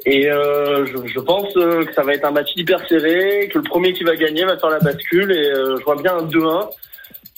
[0.05, 3.57] Et euh, je, je pense euh, que ça va être un match hyper serré, que
[3.59, 6.69] le premier qui va gagner va faire la bascule et je vois bien un 2-1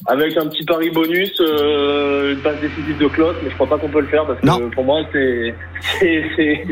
[0.08, 3.78] avec un petit pari bonus, euh, une passe décisive de Klaus, mais je crois pas
[3.78, 4.70] qu'on peut le faire parce que Non.
[4.70, 5.56] pour moi c'est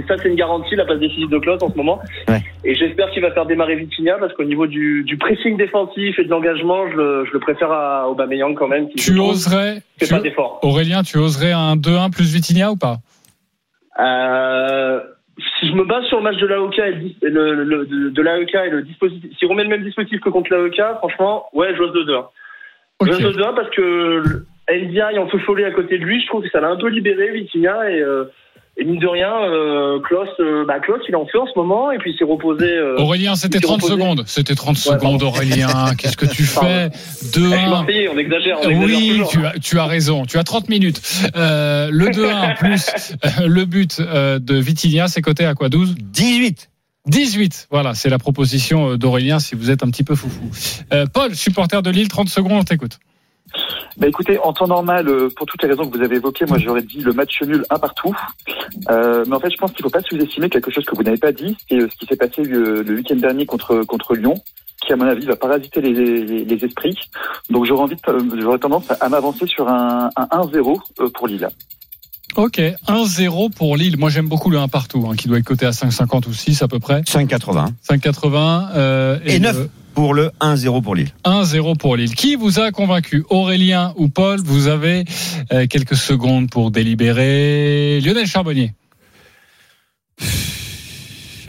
[0.07, 1.99] ça c'est une garantie la passe décisive de Klaus en ce moment.
[2.27, 2.41] Ouais.
[2.65, 6.23] Et j'espère qu'il va faire démarrer Vitinha parce qu'au niveau du, du pressing défensif et
[6.25, 8.89] de l'engagement, je le, je le préfère à Aubameyang quand même.
[8.89, 10.59] Qui Tu oserais, fait tu- pas d'effort.
[10.61, 12.97] Aurélien, tu oserais un 2-1 plus Vitinha ou pas?
[13.99, 14.99] Euh,
[15.59, 16.91] si je me base sur le match de l'AOK et
[17.29, 20.19] le, le, le- de, de l'AEK et le dispositif, si on met le même dispositif
[20.19, 22.23] que contre l'AEK, franchement, ouais, j'ose 2-2.
[23.03, 23.19] Ok.
[23.19, 26.49] J'ose 2-2 parce que NDI en feu follet à côté de lui, je trouve que
[26.49, 28.25] ça l'a un peu libéré, Vitinha, et, euh,
[28.77, 31.51] et mine de rien, euh, Klaus, euh, bah, Klaus, il est en feu en ce
[31.59, 32.65] moment, et puis il s'est reposé.
[32.65, 33.93] euh, Aurélien, c'était il s'est 30 reposé.
[34.01, 34.23] secondes.
[34.25, 35.27] C'était 30 Ouais, secondes, pardon.
[35.27, 35.67] Aurélien.
[35.97, 36.69] Qu'est-ce que tu Pardon.
[36.69, 37.69] fais Je suis 2-1.
[37.69, 39.27] Marseillais, on exagère, on exagère Oui, toujours.
[39.29, 40.25] tu as, tu as raison.
[40.25, 41.01] Tu as 30 minutes.
[41.35, 45.93] Euh, le 2-1 plus euh, le but euh, de Vitinha, c'est coté à quoi 12
[45.99, 46.69] 18.
[47.05, 47.67] 18.
[47.69, 50.49] Voilà, c'est la proposition euh, d'Aurélien si vous êtes un petit peu foufou.
[50.93, 52.99] Euh, Paul, supporter de Lille, 30 secondes, on t'écoute.
[53.97, 56.57] Bah écoutez, en temps normal, euh, pour toutes les raisons que vous avez évoquées, moi
[56.57, 58.15] j'aurais dit le match nul un partout.
[58.89, 61.17] Mais en fait, je pense qu'il ne faut pas sous-estimer quelque chose que vous n'avez
[61.17, 64.35] pas dit, c'est ce qui s'est passé le, week-end dernier contre contre Lyon,
[64.85, 66.97] qui à mon avis va parasiter les, les, esprits.
[67.49, 71.47] Donc j'aurais tendance à, m'avancer sur un, un 1-0 euh, pour Lille.
[72.35, 73.97] Ok, 1-0 pour Lille.
[73.97, 76.61] Moi, j'aime beaucoup le 1 partout, hein, qui doit être coté à 5,50 ou 6
[76.63, 77.01] à peu près.
[77.01, 77.67] 5,80.
[77.87, 78.69] 5,80.
[78.75, 81.11] euh, Et le 9 pour le 1-0 pour Lille.
[81.25, 82.15] 1-0 pour Lille.
[82.15, 84.41] Qui vous a convaincu Aurélien ou Paul?
[84.41, 85.05] Vous avez
[85.51, 88.01] euh, quelques secondes pour délibérer.
[88.03, 88.73] Lionel Charbonnier.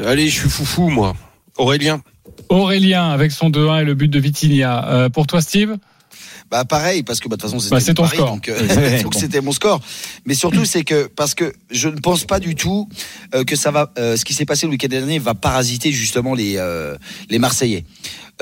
[0.04, 1.14] Allez, je suis foufou, moi.
[1.56, 2.02] Aurélien.
[2.50, 4.86] Aurélien avec son 2-1 et le but de Vitinia.
[4.88, 5.76] Euh, pour toi, Steve?
[6.50, 8.26] Bah pareil, parce que bah, de toute façon c'était Bah, ton score.
[8.30, 9.80] donc, euh, c'était mon score.
[10.26, 12.88] Mais surtout c'est que parce que je ne pense pas du tout
[13.34, 16.34] euh, que ça va, euh, ce qui s'est passé le week-end dernier va parasiter justement
[16.34, 16.60] les
[17.30, 17.84] les Marseillais.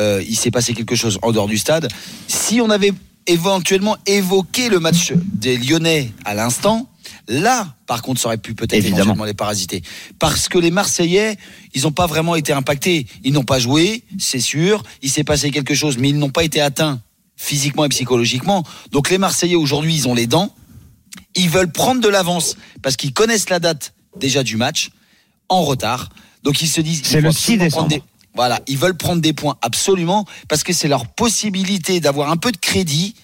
[0.01, 1.89] Il s'est passé quelque chose en dehors du stade.
[2.27, 2.93] Si on avait
[3.27, 6.89] éventuellement évoqué le match des Lyonnais à l'instant.
[7.29, 9.25] Là, par contre, ça aurait pu peut-être Évidemment.
[9.25, 9.83] les parasiter.
[10.19, 11.37] Parce que les Marseillais,
[11.75, 13.07] ils n'ont pas vraiment été impactés.
[13.23, 14.83] Ils n'ont pas joué, c'est sûr.
[15.03, 17.01] Il s'est passé quelque chose, mais ils n'ont pas été atteints
[17.43, 18.63] physiquement et psychologiquement.
[18.93, 20.55] Donc les Marseillais aujourd'hui, ils ont les dents.
[21.35, 24.91] Ils veulent prendre de l'avance parce qu'ils connaissent la date déjà du match
[25.49, 26.09] en retard.
[26.45, 27.03] Donc ils se disent.
[27.05, 27.89] C'est le 6 absolument prendre décembre.
[27.89, 28.03] des-
[28.35, 32.53] Voilà, ils veulent prendre des points absolument parce que c'est leur possibilité d'avoir un peu
[32.53, 33.15] de crédit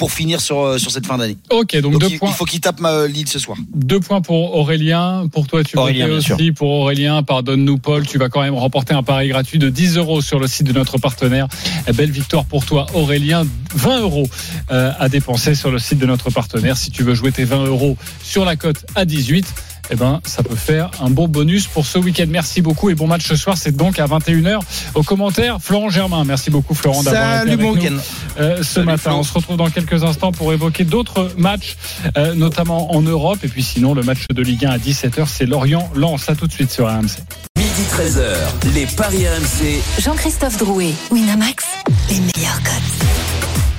[0.00, 1.36] pour finir sur, euh, sur cette fin d'année.
[1.50, 2.30] Ok, donc, Donc deux il, points.
[2.30, 3.58] il faut qu'ils tapent euh, Lille ce soir.
[3.74, 5.28] Deux points pour Aurélien.
[5.30, 7.22] Pour toi, tu Aurélien, votais aussi pour Aurélien.
[7.22, 8.06] Pardonne-nous, Paul.
[8.06, 10.72] Tu vas quand même remporter un pari gratuit de 10 euros sur le site de
[10.72, 11.48] notre partenaire.
[11.86, 13.42] Eh, Belle victoire pour toi, Aurélien.
[13.74, 14.26] 20 euros
[14.70, 16.78] euh, à dépenser sur le site de notre partenaire.
[16.78, 19.52] Si tu veux jouer tes 20 euros sur la cote à 18,
[19.90, 22.26] eh ben, ça peut faire un bon bonus pour ce week-end.
[22.28, 23.56] Merci beaucoup et bon match ce soir.
[23.56, 24.60] C'est donc à 21h.
[24.94, 26.24] Au commentaire, Florent Germain.
[26.24, 27.96] Merci beaucoup, Florent, d'avoir été avec bon nous week-end.
[28.40, 29.12] euh, ce matin.
[29.14, 31.76] On se retrouve dans quelques instants pour évoquer d'autres matchs,
[32.16, 33.38] euh, notamment en Europe.
[33.42, 36.28] Et puis sinon, le match de Ligue 1 à 17h, c'est Lorient-Lens.
[36.28, 37.18] À tout de suite sur RMC.
[37.58, 39.80] Midi 13h, les Paris RMC.
[40.02, 41.64] Jean-Christophe Drouet, Winamax,
[42.10, 43.29] les meilleurs codes.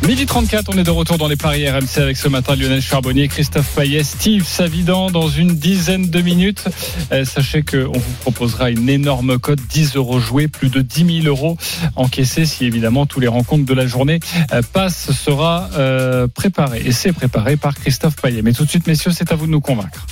[0.08, 3.28] Midi 34, on est de retour dans les paris RMC avec ce matin Lionel Charbonnier,
[3.28, 6.66] Christophe Payet, Steve Savidan dans une dizaine de minutes.
[7.12, 11.28] Euh, sachez qu'on vous proposera une énorme cote, 10 euros joués, plus de 10 000
[11.28, 11.56] euros
[11.96, 14.20] encaissés si évidemment tous les rencontres de la journée
[14.54, 15.12] euh, passent.
[15.12, 18.42] Sera euh, préparé et c'est préparé par Christophe Payet.
[18.42, 20.08] Mais tout de suite, messieurs, c'est à vous de nous convaincre.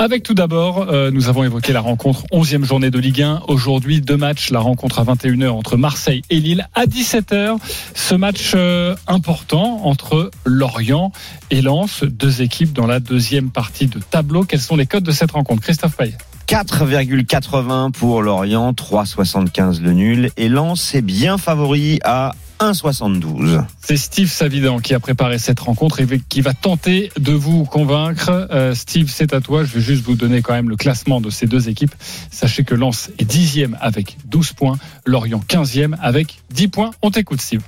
[0.00, 3.42] Avec tout d'abord, euh, nous avons évoqué la rencontre 11e journée de Ligue 1.
[3.48, 4.50] Aujourd'hui, deux matchs.
[4.50, 6.66] La rencontre à 21h entre Marseille et Lille.
[6.74, 7.58] À 17h,
[7.94, 11.12] ce match euh, important entre Lorient
[11.50, 12.02] et Lens.
[12.02, 14.44] Deux équipes dans la deuxième partie de tableau.
[14.44, 16.16] Quels sont les codes de cette rencontre Christophe Payet?
[16.48, 20.30] 4,80 pour Lorient, 3,75 le nul.
[20.38, 23.64] Et Lens est bien favori à 1,72.
[23.82, 28.48] C'est Steve Savidan qui a préparé cette rencontre et qui va tenter de vous convaincre.
[28.50, 29.64] Euh, Steve, c'est à toi.
[29.64, 31.94] Je vais juste vous donner quand même le classement de ces deux équipes.
[32.30, 36.90] Sachez que Lens est dixième avec 12 points, Lorient 15e avec 10 points.
[37.02, 37.62] On t'écoute, Steve.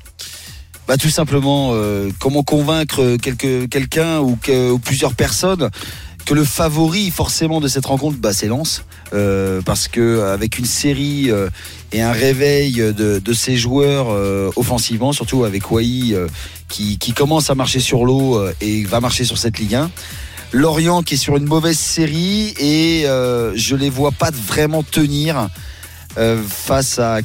[0.88, 5.70] Bah tout simplement, euh, comment convaincre quelque- quelqu'un ou, que- ou plusieurs personnes?
[6.24, 10.64] Que le favori forcément de cette rencontre, bah, c'est Lens, Euh, parce que avec une
[10.64, 11.50] série euh,
[11.92, 16.16] et un réveil de, ces joueurs euh, offensivement, surtout avec Wai
[16.68, 19.90] qui, commence à marcher sur l'eau et va marcher sur cette Ligue 1.
[20.52, 25.48] Lorient qui est sur une mauvaise série et je les vois pas vraiment tenir
[26.48, 27.20] face à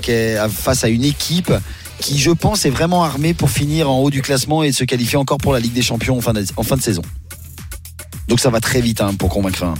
[0.49, 1.53] face à une équipe
[1.99, 5.17] qui, je pense, est vraiment armée pour finir en haut du classement et se qualifier
[5.17, 7.01] encore pour la Ligue des Champions en fin de saison.
[8.27, 9.73] Donc ça va très vite hein, pour convaincre un.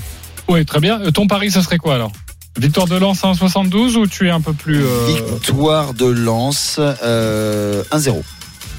[0.47, 1.01] Oui, très bien.
[1.01, 2.11] Euh, Ton pari, ce serait quoi alors?
[2.57, 4.83] Victoire de Lens à 1,72 ou tu es un peu plus...
[4.83, 8.23] euh, Victoire de Lens, euh, 1-0.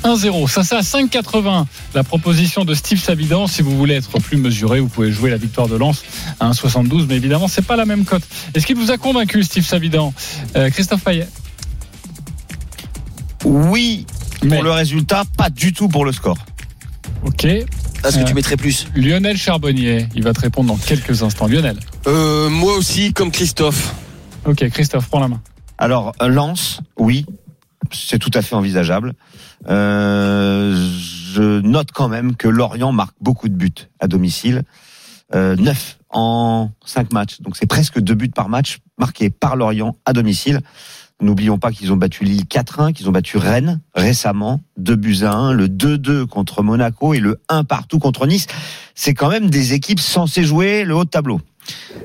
[0.04, 0.48] 1-0.
[0.48, 1.66] Ça, c'est à 5,80.
[1.94, 3.46] La proposition de Steve Savidan.
[3.46, 6.02] Si vous voulez être plus mesuré, vous pouvez jouer la victoire de Lens
[6.40, 7.06] à 1,72.
[7.08, 8.22] Mais évidemment, c'est pas la même cote.
[8.54, 10.12] Est-ce qu'il vous a convaincu, Steve Savidan?
[10.56, 11.28] Euh, Christophe Payet
[13.44, 14.06] Oui,
[14.40, 16.38] pour Mais- le résultat, pas du tout pour le score.
[17.24, 17.44] Ok.
[17.44, 21.46] Est-ce que Euh, tu mettrais plus Lionel Charbonnier, il va te répondre dans quelques instants.
[21.46, 21.76] Lionel.
[22.06, 23.94] Euh, moi aussi, comme Christophe.
[24.44, 25.42] Ok, Christophe, prends la main.
[25.78, 27.26] Alors, Lens, oui,
[27.92, 29.14] c'est tout à fait envisageable.
[29.68, 30.74] Euh,
[31.32, 34.62] je note quand même que Lorient marque beaucoup de buts à domicile.
[35.34, 37.40] Euh, 9 en 5 matchs.
[37.42, 40.60] Donc c'est presque deux buts par match marqués par Lorient à domicile.
[41.20, 45.32] N'oublions pas qu'ils ont battu Lille 4-1, qu'ils ont battu Rennes récemment, 2 buts à
[45.32, 48.46] 1, le 2-2 contre Monaco et le 1 partout contre Nice.
[48.94, 51.40] C'est quand même des équipes censées jouer le haut de tableau.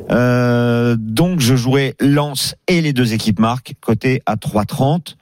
[0.10, 5.16] Euh, donc je jouerai Lens et les deux équipes marquent, côté à 3,30.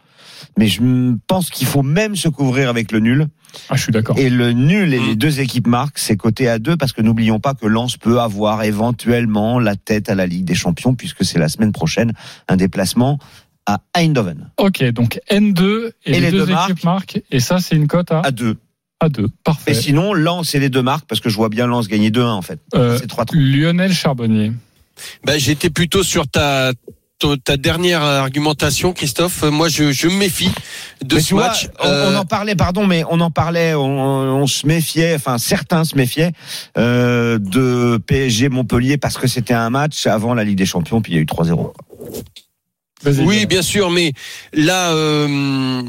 [0.57, 0.81] Mais je
[1.27, 3.27] pense qu'il faut même se couvrir avec le nul.
[3.69, 4.17] Ah, je suis d'accord.
[4.17, 5.05] Et le nul et Mm.
[5.07, 8.19] les deux équipes marquent, c'est côté à 2 parce que n'oublions pas que Lens peut
[8.21, 12.13] avoir éventuellement la tête à la Ligue des Champions puisque c'est la semaine prochaine
[12.47, 13.19] un déplacement
[13.93, 14.49] à Eindhoven.
[14.57, 17.21] Ok, donc N2 et, Et les, les deux, deux équipes marquent.
[17.31, 18.57] Et ça, c'est une cote à, À 2.
[18.99, 19.27] à 2.
[19.43, 19.71] Parfait.
[19.71, 22.23] Et sinon, Lens et les deux marques, parce que je vois bien Lens gagner 2-1
[22.25, 22.59] en fait.
[22.75, 23.35] Euh, C'est 3-3.
[23.35, 24.51] Lionel Charbonnier.
[25.25, 26.71] Ben, j'étais plutôt sur ta
[27.45, 29.43] ta- dernière argumentation, Christophe.
[29.43, 30.49] Moi, je, je me méfie
[31.05, 31.69] de Mais ce vois, match.
[31.79, 35.37] on, Euh, on en parlait, pardon, mais on en parlait, on, on se méfiait, enfin
[35.37, 36.31] certains se méfiaient
[36.79, 41.13] euh, de PSG Montpellier parce que c'était un match avant la Ligue des Champions, puis
[41.13, 41.73] il y a eu 3-0.
[43.05, 44.13] Oui, bien sûr, mais
[44.53, 45.81] là, euh,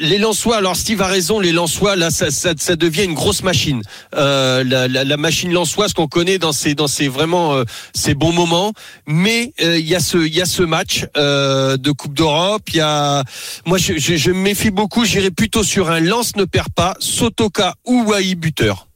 [0.00, 3.42] les Lensois, alors Steve a raison, les Lensois, là, ça, ça, ça devient une grosse
[3.42, 3.82] machine.
[4.14, 7.64] Euh, la, la, la machine lensoise qu'on connaît dans ces, dans ces vraiment euh,
[7.94, 8.72] ces bons moments.
[9.06, 12.62] Mais euh, il y a ce, il y a ce match euh, de Coupe d'Europe.
[12.68, 13.22] Il y a,
[13.66, 15.04] moi, je, je, je me méfie beaucoup.
[15.04, 18.88] J'irai plutôt sur un Lens ne perd pas, Sotoka ou Wai buteur.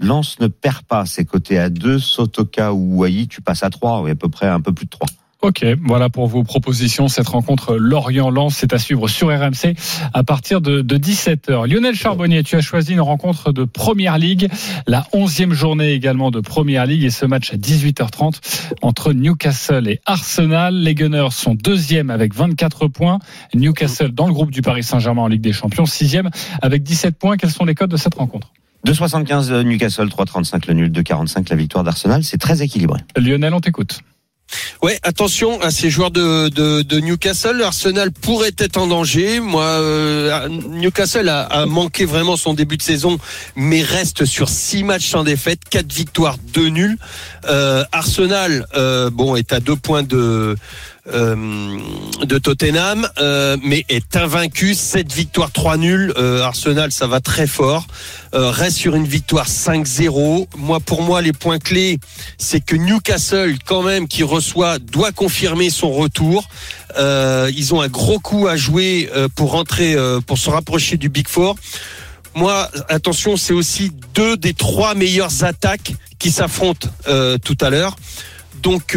[0.00, 4.02] Lens ne perd pas ses côtés à 2, Sotoka ou Wai, tu passes à 3,
[4.02, 5.06] oui, à peu près un peu plus de 3.
[5.44, 7.06] Ok, voilà pour vos propositions.
[7.06, 9.74] Cette rencontre Lorient-Lens, c'est à suivre sur RMC
[10.14, 11.70] à partir de, de 17h.
[11.70, 14.48] Lionel Charbonnier, tu as choisi une rencontre de Première Ligue,
[14.86, 18.36] la onzième journée également de Première Ligue et ce match à 18h30
[18.80, 20.76] entre Newcastle et Arsenal.
[20.76, 23.18] Les Gunners sont deuxième avec 24 points.
[23.52, 26.30] Newcastle dans le groupe du Paris Saint-Germain en Ligue des Champions, sixième
[26.62, 27.36] avec 17 points.
[27.36, 28.50] Quels sont les codes de cette rencontre?
[28.86, 32.24] 2,75 euh, Newcastle, 3,35 le nul, 2,45 la victoire d'Arsenal.
[32.24, 33.00] C'est très équilibré.
[33.18, 34.00] Lionel, on t'écoute.
[34.82, 37.62] Ouais, attention à ces joueurs de, Newcastle.
[37.62, 39.40] Arsenal pourrait être en danger.
[39.40, 43.18] Moi, euh, Newcastle a, a manqué vraiment son début de saison,
[43.56, 46.98] mais reste sur six matchs sans défaite, quatre victoires, deux nuls.
[47.48, 50.56] Euh, Arsenal, euh, bon, est à deux points de
[51.12, 51.78] euh,
[52.22, 56.14] de Tottenham, euh, mais est invaincu, 7 victoires, 3 nuls.
[56.16, 57.86] Euh, Arsenal, ça va très fort.
[58.32, 60.48] Reste sur une victoire 5-0.
[60.56, 62.00] Moi, pour moi, les points clés,
[62.38, 66.48] c'est que Newcastle, quand même, qui reçoit, doit confirmer son retour.
[66.98, 71.54] Ils ont un gros coup à jouer pour rentrer, pour se rapprocher du Big Four.
[72.34, 76.88] Moi, attention, c'est aussi deux des trois meilleures attaques qui s'affrontent
[77.44, 77.94] tout à l'heure.
[78.62, 78.96] Donc,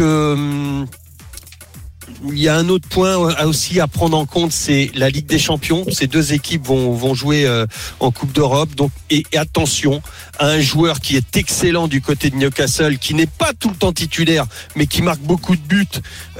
[2.26, 5.26] il y a un autre point euh, aussi à prendre en compte, c'est la Ligue
[5.26, 5.84] des Champions.
[5.90, 7.66] Ces deux équipes vont, vont jouer euh,
[8.00, 8.74] en Coupe d'Europe.
[8.74, 10.02] Donc, et, et attention
[10.38, 13.74] à un joueur qui est excellent du côté de Newcastle, qui n'est pas tout le
[13.74, 15.86] temps titulaire, mais qui marque beaucoup de buts.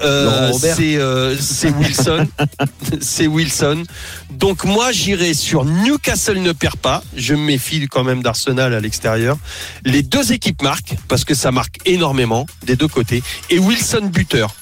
[0.01, 2.27] Euh, c'est euh, c'est Wilson.
[3.01, 3.85] c'est Wilson.
[4.31, 7.03] Donc moi, j'irai sur Newcastle ne perd pas.
[7.17, 9.39] Je me méfie quand même d'Arsenal à l'extérieur.
[9.85, 13.23] Les deux équipes marquent parce que ça marque énormément des deux côtés.
[13.51, 14.55] Et Wilson buteur.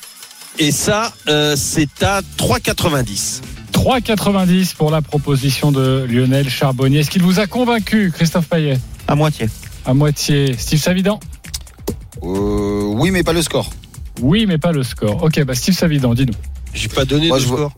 [0.58, 3.42] Et ça, euh, c'est à 3,90.
[3.72, 7.00] 3,90 pour la proposition de Lionel Charbonnier.
[7.00, 8.78] Est-ce qu'il vous a convaincu, Christophe Payet?
[9.06, 9.48] À moitié.
[9.84, 10.54] À moitié.
[10.58, 11.20] Steve Savidan?
[12.22, 13.70] Euh, oui, mais pas le score.
[14.22, 15.22] Oui, mais pas le score.
[15.22, 16.32] Ok, bah Steve Savidan, dis-nous.
[16.72, 17.72] J'ai pas donné Moi, de je vois- score.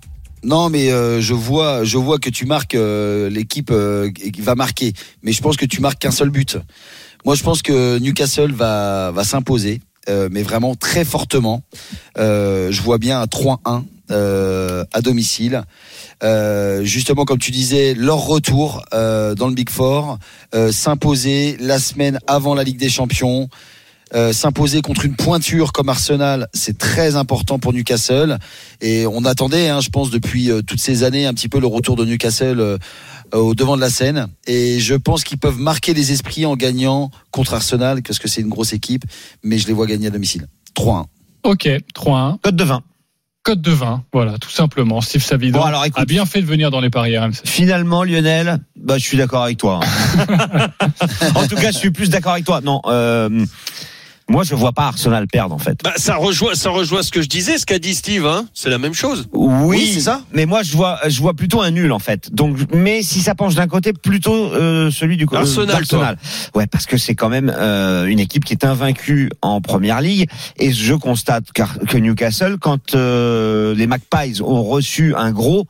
[0.45, 4.55] Non, mais euh, je vois, je vois que tu marques euh, l'équipe euh, qui va
[4.55, 4.93] marquer,
[5.25, 6.59] mais je pense que tu marques qu'un seul but.
[7.25, 11.63] Moi, je pense que Newcastle va va s'imposer, euh, mais vraiment très fortement.
[12.19, 15.63] Euh, je vois bien un 3-1 euh, à domicile.
[16.83, 20.19] Justement, comme tu disais, leur retour dans le Big Four,
[20.71, 23.49] s'imposer la semaine avant la Ligue des Champions.
[24.15, 28.39] Euh, s'imposer contre une pointure comme Arsenal, c'est très important pour Newcastle.
[28.81, 31.67] Et on attendait, hein, je pense, depuis euh, toutes ces années, un petit peu le
[31.67, 32.79] retour de Newcastle euh,
[33.33, 34.29] au devant de la scène.
[34.47, 38.41] Et je pense qu'ils peuvent marquer les esprits en gagnant contre Arsenal, parce que c'est
[38.41, 39.05] une grosse équipe,
[39.43, 40.47] mais je les vois gagner à domicile.
[40.77, 41.05] 3-1.
[41.45, 42.39] Ok, 3-1.
[42.41, 42.83] Code de 20.
[43.45, 45.01] Code de 20, voilà, tout simplement.
[45.01, 46.03] Steve Savidan Bon, alors, écoute.
[46.03, 47.33] a bien fait de venir dans les paris RMC.
[47.47, 49.81] Finalement, Lionel, bah, je suis d'accord avec toi.
[50.19, 50.69] hein.
[51.35, 52.61] en tout cas, je suis plus d'accord avec toi.
[52.61, 53.47] Non, euh,
[54.29, 55.81] moi, je vois pas Arsenal perdre, en fait.
[55.83, 58.27] Bah, ça rejoint, ça rejoint ce que je disais, ce qu'a dit Steve.
[58.27, 58.47] Hein.
[58.53, 59.29] C'est la même chose.
[59.33, 60.23] Oui, c'est ça.
[60.33, 62.33] Mais moi, je vois, je vois plutôt un nul, en fait.
[62.35, 66.19] Donc, mais si ça penche d'un côté, plutôt euh, celui du côté Arsenal, d'Arsenal.
[66.55, 70.29] Ouais, parce que c'est quand même euh, une équipe qui est invaincue en première ligue.
[70.59, 75.67] Et je constate que Newcastle, quand euh, les Magpies ont reçu un gros.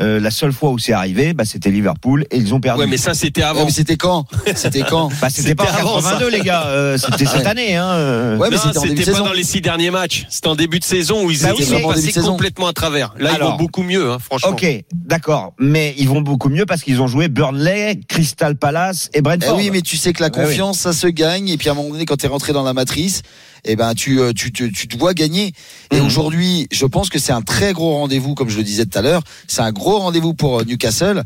[0.00, 2.80] Euh, la seule fois où c'est arrivé, bah, c'était Liverpool et ils ont perdu.
[2.82, 3.64] Ouais, mais ça, c'était Ouais, avant.
[3.66, 4.24] mais c'était quand?
[4.54, 5.10] C'était quand?
[5.20, 7.46] Bah, c'était pas en C'était avant, 82 les gars, euh, c'était cette Ouais.
[7.46, 7.88] année hein.
[7.90, 8.36] euh.
[8.38, 9.24] Ouais, mais c'était pas saison.
[9.26, 10.26] dans les six derniers matchs.
[10.30, 13.14] C'était en début de saison où ils Bah étaient oui, mais- passés complètement à travers.
[13.18, 14.50] Là, ils vont beaucoup mieux, hein, franchement.
[14.50, 19.18] Ok, d'accord, mais ils vont beaucoup mieux parce qu'ils ont joué Burnley, Crystal Palace et
[19.18, 19.56] Eh Brentford.
[19.56, 21.48] oui, mais tu sais que la Ouais, confiance, ça se gagne.
[21.48, 23.22] Et puis à un moment donné, quand tu es rentré dans la matrice,
[23.64, 25.52] eh ben tu, euh, tu, tu, tu te vois gagner.
[25.92, 26.06] Et Mhm.
[26.06, 29.02] aujourd'hui, je pense que c'est un très gros rendez-vous, comme je le disais tout à
[29.02, 29.22] l'heure.
[29.48, 31.22] C'est un gros rendez-vous pour euh, Newcastle.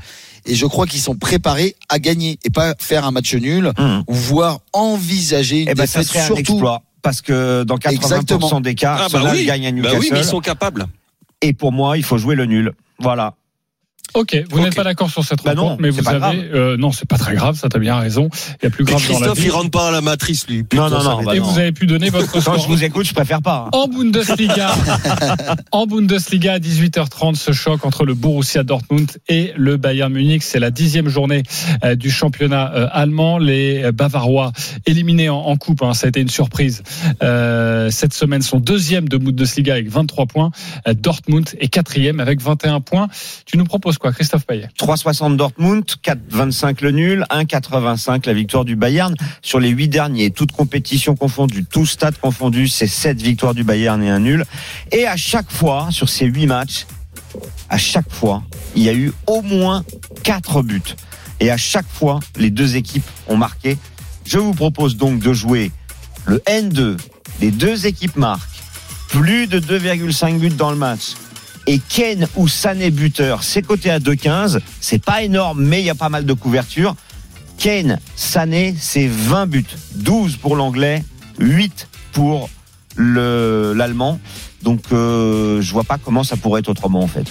[0.47, 4.05] Et je crois qu'ils sont préparés à gagner et pas faire un match nul Mhm.
[4.07, 6.41] ou voire envisager une Eh ben, ça défaite serait un surtout.
[6.41, 8.61] exploit parce que dans 80% Exactement.
[8.61, 9.45] des cas, Ah, bah oui.
[9.47, 9.99] gagne à Bah Newcastle.
[10.01, 10.87] oui, mais ils sont capables.
[11.43, 12.73] Et pour moi, il faut jouer le nul.
[12.99, 13.35] Voilà.
[14.15, 16.49] Ok, vous n'êtes pas d'accord sur cette Bah rencontre, non, mais vous avez.
[16.55, 18.29] euh, non, c'est pas très grave, ça t'as bien raison.
[18.63, 19.47] Il y a plus grave dans la Christophe, vie.
[19.47, 20.65] il rentre pas à la matrice, lui.
[20.73, 21.23] Non, non, non.
[21.25, 21.47] bah Et non.
[21.47, 22.59] vous avez pu donner votre Quand score.
[22.61, 23.65] je vous écoute, je préfère pas.
[23.67, 23.71] hein.
[23.73, 24.71] En Bundesliga,
[25.73, 30.43] en Bundesliga à 18h30, ce choc entre le Borussia Dortmund et le Bayern Munich.
[30.45, 31.43] C'est la dixième journée
[31.85, 33.39] euh, du championnat euh, allemand.
[33.39, 34.53] Les euh, Bavarois
[34.87, 36.83] éliminés en, en coupe, hein, ça a été une surprise.
[37.23, 40.51] Euh, cette semaine, sont deuxième de Bundesliga avec 23 points.
[40.87, 43.09] Dortmund est quatrième avec 21 points.
[43.47, 48.77] Tu nous proposes quoi, Christophe Payet 3,60 Dortmund, 4,25 le nul, 1,85 la victoire du
[48.77, 49.15] Bayern.
[49.43, 54.03] Sur les huit derniers, toutes compétitions confondues, tout stade confondu, c'est 7 victoires du Bayern
[54.03, 54.45] et un nul.
[54.93, 56.87] Et à chaque fois, sur ces huit matchs,
[57.69, 58.43] à chaque fois,
[58.77, 59.85] il y a eu au moins
[60.23, 60.83] 4 buts.
[61.41, 63.77] Et à chaque fois, les deux équipes ont marqué.
[64.25, 65.71] Je vous propose donc de jouer
[66.27, 66.97] le N2.
[67.41, 68.43] Les deux équipes marquent
[69.09, 71.15] plus de 2,5 buts dans le match.
[71.67, 74.61] Et Ken ou Sané buteur, c'est coté à 2,15.
[74.81, 76.95] C'est pas énorme, mais il y a pas mal de couverture.
[77.59, 79.65] Ken, Sané, c'est 20 buts.
[79.95, 81.03] 12 pour l'anglais,
[81.39, 82.51] 8 pour
[82.97, 84.21] le- l'allemand.
[84.63, 87.25] Donc, euh, je vois pas comment ça pourrait être autrement, en fait.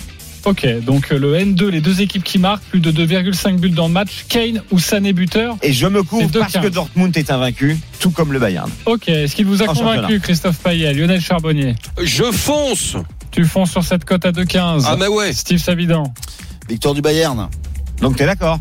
[0.46, 3.88] Ok, donc euh, le N2, les deux équipes qui marquent plus de 2,5 buts dans
[3.88, 4.26] le match.
[4.28, 6.62] Kane ou Sané buteur Et je me couvre parce 2,15.
[6.64, 8.70] que Dortmund est invaincu, tout comme le Bayern.
[8.86, 10.20] Ok, est-ce qu'il vous a En convaincu.
[10.20, 11.76] Christophe Payet, Lionel Charbonnier?
[12.02, 12.98] Je fonce.
[13.34, 14.84] Tu fonces sur cette cote à 2,15.
[14.88, 15.34] Ah, mais ouais.
[15.34, 16.14] Steve Savidan.
[16.70, 17.50] Victoire du Bayern.
[18.00, 18.60] Donc, t'es d'accord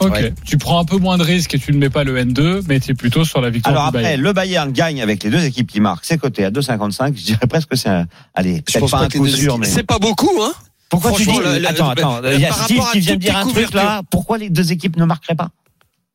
[0.00, 0.34] Ok, Ouais.
[0.44, 2.80] tu prends un peu moins de risques et tu ne mets pas le N2, mais
[2.80, 4.22] tu es plutôt sur la victoire Alors du après, Bayern.
[4.22, 7.16] le Bayern gagne avec les deux équipes qui marquent, c'est coté à 2,55.
[7.16, 9.66] Je dirais presque que c'est un, allez, peut-être pense pas pas un coup sûr, mais.
[9.66, 10.52] C'est pas beaucoup, hein
[10.90, 12.20] Pourquoi tu dis Franchement, la- la- Attends, attends.
[12.32, 14.02] Il y a par Steve qui vient de dire les un truc là.
[14.10, 15.50] Pourquoi les deux équipes ne marqueraient pas?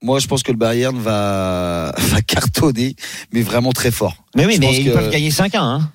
[0.02, 2.96] Moi, je pense que le Bayern va, va cartonner,
[3.34, 4.16] mais vraiment très fort.
[4.36, 5.58] Mais oui, Je mais ils que- peuvent gagner 5-1.
[5.62, 5.90] Hein.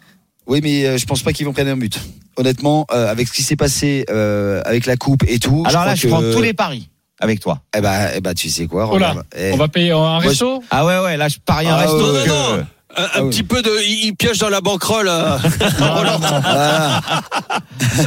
[0.47, 1.99] Oui, mais euh, je pense pas qu'ils vont prendre un but.
[2.37, 5.65] Honnêtement, euh, avec ce qui s'est passé euh, avec la coupe et tout.
[5.67, 6.89] Alors je là, crois je que- prends tous les paris
[7.21, 7.61] avec toi.
[7.77, 9.15] Eh ben, eh ben, tu sais quoi Oh là.
[9.37, 10.63] Eh, On va payer un je- resto?
[10.71, 12.13] Ah ouais, ouais, là, je parie un Ah resto.
[12.13, 12.67] ouais, que- non, non.
[12.97, 13.31] Un, Ah oui.
[13.31, 13.71] petit peu de.
[13.87, 15.09] Il il pioche dans la banquerolle.
[15.09, 15.37] euh.
[15.79, 17.01] voilà.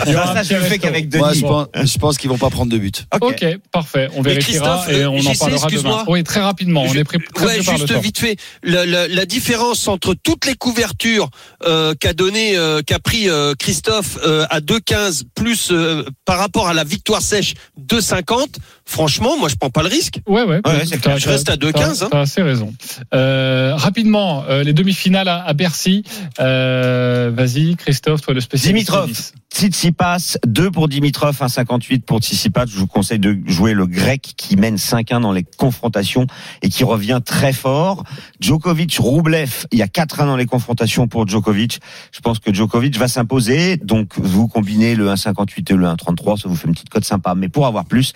[0.05, 1.39] Il y aura un ça, petit je le fais qu'avec Moi, Denis.
[1.41, 3.05] je pense, je pense qu'ils vont pas prendre de but.
[3.21, 4.07] Ok, parfait.
[4.15, 5.55] On vérifiera Christophe, et on en parlera demain.
[5.63, 6.05] excuse-moi.
[6.07, 6.83] Oui, très rapidement.
[6.83, 7.99] On Je- est prêt très ouais, par le juste temps.
[7.99, 11.29] vite fait, la, la- la différence entre toutes les couvertures
[11.65, 16.67] euh, qu'a donné, euh, qu'a pris euh, Christophe euh, à 2,15 plus euh, par rapport
[16.67, 18.55] à la victoire sèche 2,50.
[18.89, 20.21] Franchement, moi je prends pas le risque.
[20.27, 20.61] Ouais, ouais.
[20.65, 21.17] Ouais, clair.
[21.17, 22.07] Je reste à 2,15, T'as hein.
[22.09, 22.73] t'as assez raison.
[23.13, 26.03] Euh, rapidement, euh, les demi-finales à, à Bercy.
[26.39, 28.89] Euh, Vas-y, Christophe, toi le spécialiste.
[28.89, 29.11] Dimitrov.
[29.53, 32.65] Tsitsipas, 2 pour Dimitrov, 1,58 pour Tsitsipas.
[32.67, 36.27] Je vous conseille de jouer le grec qui mène 5-1 dans les confrontations
[36.61, 38.03] et qui revient très fort.
[38.39, 41.79] Djokovic, Roublev, il y a 4-1 dans les confrontations pour Djokovic.
[42.11, 43.77] Je pense que Djokovic va s'imposer.
[43.77, 47.33] Donc, vous combinez le 1,58 et le 1,33, ça vous fait une petite cote sympa.
[47.33, 48.13] Mais pour avoir plus,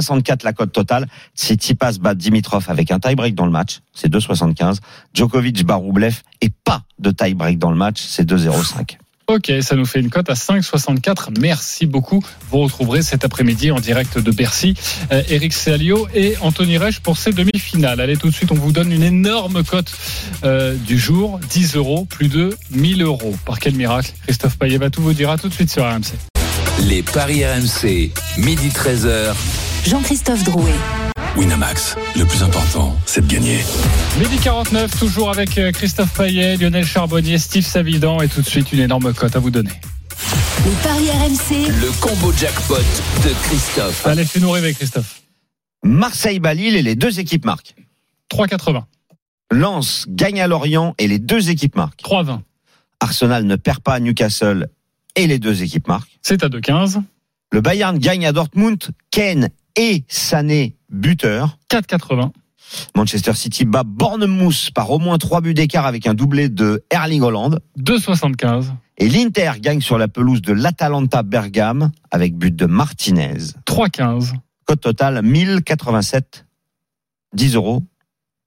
[0.00, 1.06] 5,64 la cote totale.
[1.36, 4.78] Tsitsipas bat Dimitrov avec un tie-break dans le match, c'est 2,75.
[5.14, 8.98] Djokovic bat Roublev et pas de tie-break dans le match, c'est 2,05.
[9.28, 11.40] Ok, ça nous fait une cote à 5,64.
[11.40, 12.24] Merci beaucoup.
[12.50, 14.74] Vous retrouverez cet après-midi en direct de Bercy
[15.10, 18.00] euh, Eric Salio et Anthony Reich pour ces demi-finales.
[18.00, 19.92] Allez, tout de suite, on vous donne une énorme cote
[20.44, 23.34] euh, du jour 10 euros, plus de 1000 euros.
[23.44, 25.28] Par quel miracle Christophe Payet va tout vous dire.
[25.30, 26.14] À tout de suite sur RMC.
[26.84, 29.34] Les paris RMC, midi 13h.
[29.86, 30.72] Jean-Christophe Drouet.
[31.36, 33.58] Winamax, le plus important, c'est de gagner.
[34.18, 38.72] Midi 49, toujours avec euh, Christophe Payet, Lionel Charbonnier, Steve Savidan et tout de suite
[38.72, 39.70] une énorme cote à vous donner.
[40.64, 41.68] Les paris RMC.
[41.68, 44.04] Le combo jackpot de Christophe.
[44.06, 45.22] Allez, fais-nous rêver Christophe.
[45.84, 47.76] Marseille-Balil et les deux équipes marquent.
[48.32, 48.82] 3,80,
[49.52, 52.02] Lens gagne à Lorient et les deux équipes marquent.
[52.02, 52.40] 3,20.
[52.98, 54.68] Arsenal ne perd pas à Newcastle
[55.14, 56.18] et les deux équipes marquent.
[56.22, 57.02] C'est à 2,15,
[57.52, 61.58] Le Bayern gagne à Dortmund, Ken et Sané buteur.
[61.70, 62.30] 4,80.
[62.96, 67.22] Manchester City bat Bournemouth par au moins trois buts d'écart avec un doublé de Erling
[67.22, 67.60] Holland.
[67.78, 68.72] 2,75.
[68.98, 73.36] Et l'Inter gagne sur la pelouse de l'Atalanta Bergame avec but de Martinez.
[73.66, 74.32] 3,15.
[74.64, 76.46] Cote totale 1087,
[77.34, 77.82] 10 euros.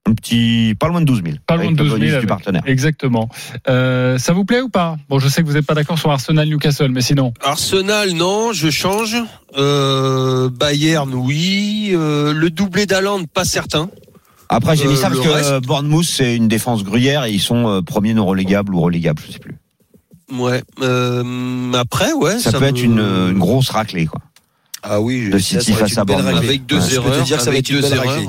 [0.08, 1.36] Un petit, pas loin de 12 000.
[1.46, 2.62] Pas loin de le 12 000 bonus avec- du partenaire.
[2.66, 3.28] Exactement.
[3.68, 4.96] Euh, ça vous plaît ou pas?
[5.10, 7.34] Bon, je sais que vous n'êtes pas d'accord sur Arsenal Newcastle, mais sinon.
[7.42, 9.16] Arsenal, non, je change.
[9.58, 11.90] Euh, Bayern, oui.
[11.92, 13.90] Euh, le doublé d'Aland, pas certain.
[14.48, 17.32] Après, j'ai Euh, mis ça parce le que reste- Bournemouth, c'est une défense gruyère et
[17.32, 19.56] ils sont euh, premiers non relégables ou relégables, je sais plus.
[20.32, 20.62] Ouais.
[20.82, 22.38] Euh, après, ouais.
[22.38, 24.20] Ça, peut me- être une, une grosse raclée, quoi.
[24.82, 26.36] Ah oui, Le ça, City ça face à Bournemouth.
[26.38, 27.24] Avec deux Ouais, je peux te erreurs.
[27.24, 28.08] dire que ça va être une deux belle erreurs.
[28.08, 28.26] raclée.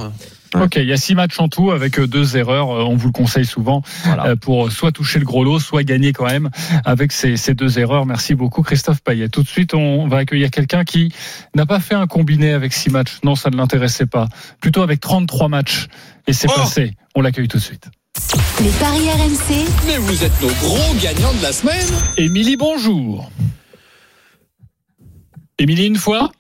[0.56, 2.70] Ok, il y a six matchs en tout avec euh, deux erreurs.
[2.72, 4.26] Euh, On vous le conseille souvent Voilà.
[4.28, 6.50] euh, pour soit toucher le gros lot, soit gagner quand même
[6.84, 8.06] avec ces, ces deux erreurs.
[8.06, 9.30] Merci beaucoup Christophe Payet.
[9.30, 11.14] Tout de suite, on va accueillir quelqu'un qui
[11.56, 13.20] n'a pas fait un combiné avec six matchs.
[13.24, 14.28] Non, ça ne l'intéressait pas.
[14.60, 15.88] Plutôt avec 33 matchs.
[16.28, 16.96] Et c'est Oh passé.
[17.16, 17.90] On l'accueille tout de suite.
[18.62, 21.88] Les paris RMC, Mais vous êtes nos gros gagnants de la semaine.
[22.18, 23.32] Émilie, bonjour.
[25.58, 26.32] Émilie, une fois?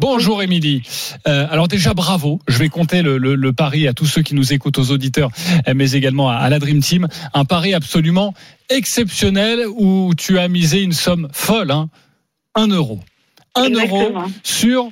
[0.00, 0.82] Bonjour Émilie.
[1.26, 2.40] Euh, alors déjà bravo.
[2.46, 5.30] Je vais compter le, le- le pari à tous ceux qui nous écoutent, aux auditeurs,
[5.66, 7.08] euh, mais également à, à la Dream Team.
[7.34, 8.32] Un pari absolument
[8.70, 11.88] exceptionnel où tu as misé une somme folle, hein,
[12.54, 13.00] un euro,
[13.56, 14.26] un euro Exactement.
[14.44, 14.88] sur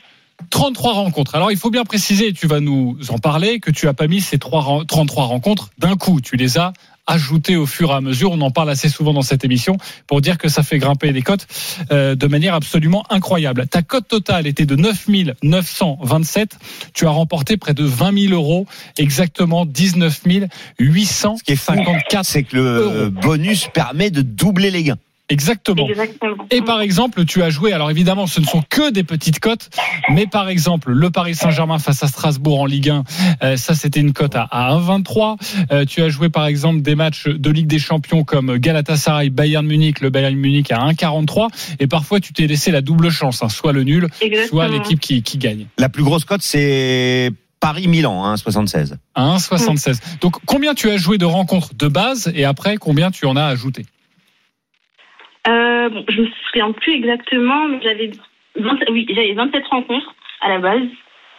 [0.50, 1.36] 33 rencontres.
[1.36, 4.20] Alors il faut bien préciser, tu vas nous en parler, que tu as pas mis
[4.20, 6.20] ces trois ren- 33 rencontres d'un coup.
[6.20, 6.72] Tu les as
[7.06, 8.32] ajoutées au fur et à mesure.
[8.32, 9.76] On en parle assez souvent dans cette émission
[10.06, 11.46] pour dire que ça fait grimper les cotes
[11.90, 13.66] euh, de manière absolument incroyable.
[13.68, 15.08] Ta cote totale était de 9
[15.42, 16.58] 927.
[16.94, 18.66] Tu as remporté près de 20 000 euros,
[18.98, 22.24] exactement 19 Ce qui est fou, 854.
[22.24, 23.10] c'est que le euros.
[23.10, 24.98] bonus permet de doubler les gains.
[25.28, 25.88] Exactement.
[25.88, 26.46] Exactement.
[26.50, 29.70] Et par exemple, tu as joué, alors évidemment, ce ne sont que des petites cotes,
[30.08, 33.04] mais par exemple, le Paris Saint-Germain face à Strasbourg en Ligue 1,
[33.42, 35.36] euh, ça c'était une cote à, à 1,23.
[35.72, 39.66] Euh, tu as joué par exemple des matchs de Ligue des Champions comme Galatasaray, Bayern
[39.66, 41.48] Munich, le Bayern Munich à 1,43.
[41.80, 44.46] Et parfois, tu t'es laissé la double chance, hein, soit le nul, Exactement.
[44.48, 45.66] soit l'équipe qui, qui gagne.
[45.78, 48.96] La plus grosse cote, c'est Paris-Milan, hein, 76.
[49.16, 49.98] À 1,76.
[50.20, 53.44] Donc combien tu as joué de rencontres de base et après combien tu en as
[53.46, 53.86] ajouté?
[55.48, 58.10] Euh, bon, je me souviens plus exactement, mais j'avais
[58.58, 60.82] 20 oui, j'avais 27 rencontres à la base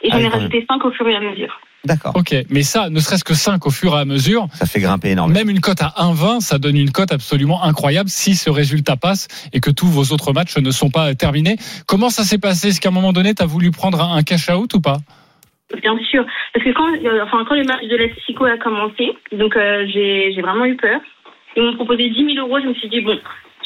[0.01, 1.59] et j'en Ah ai rajouté 5 au fur et à mesure.
[1.85, 2.13] D'accord.
[2.15, 5.11] Ok, mais ça, ne serait-ce que 5 au fur et à mesure, Ça fait grimper
[5.11, 5.39] énormément.
[5.39, 9.27] Même une cote à 1,20, ça donne une cote absolument incroyable si ce résultat passe
[9.53, 11.55] et que tous vos autres matchs ne sont pas terminés.
[11.87, 12.69] Comment ça s'est passé?
[12.69, 14.97] Est-ce qu'à un moment donné, tu as voulu prendre un cash-out ou pas?
[15.81, 19.55] Bien sûr, parce que quand, euh, enfin, quand le match de l'Atletico a commencé, donc
[19.55, 20.99] euh, j'ai j'ai vraiment eu peur.
[21.57, 23.17] Ils m'ont proposé 10 000 euros, je me suis dit, bon,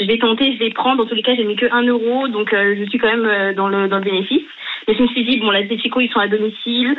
[0.02, 0.97] je vais tenter, je vais prendre.
[1.04, 3.26] Dans tous les cas, j'ai mis que 1 euro, donc euh, je suis quand même
[3.26, 4.43] euh, dans, le, dans le bénéfice.
[4.88, 6.95] Mais je me suis dit, bon, l'Atletico, ils sont à domicile.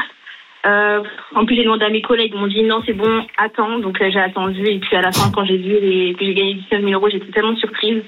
[0.64, 1.00] Euh,
[1.34, 3.78] en plus, j'ai demandé à mes collègues, ils m'ont dit, non, c'est bon, attends.
[3.80, 6.34] Donc euh, j'ai attendu, et puis à la fin, quand j'ai vu et que j'ai
[6.34, 8.02] gagné 19 000 euros, j'étais tellement surprise.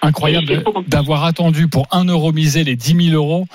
[0.00, 3.46] Incroyable d'avoir attendu pour 1 euro misé les 10 000 euros.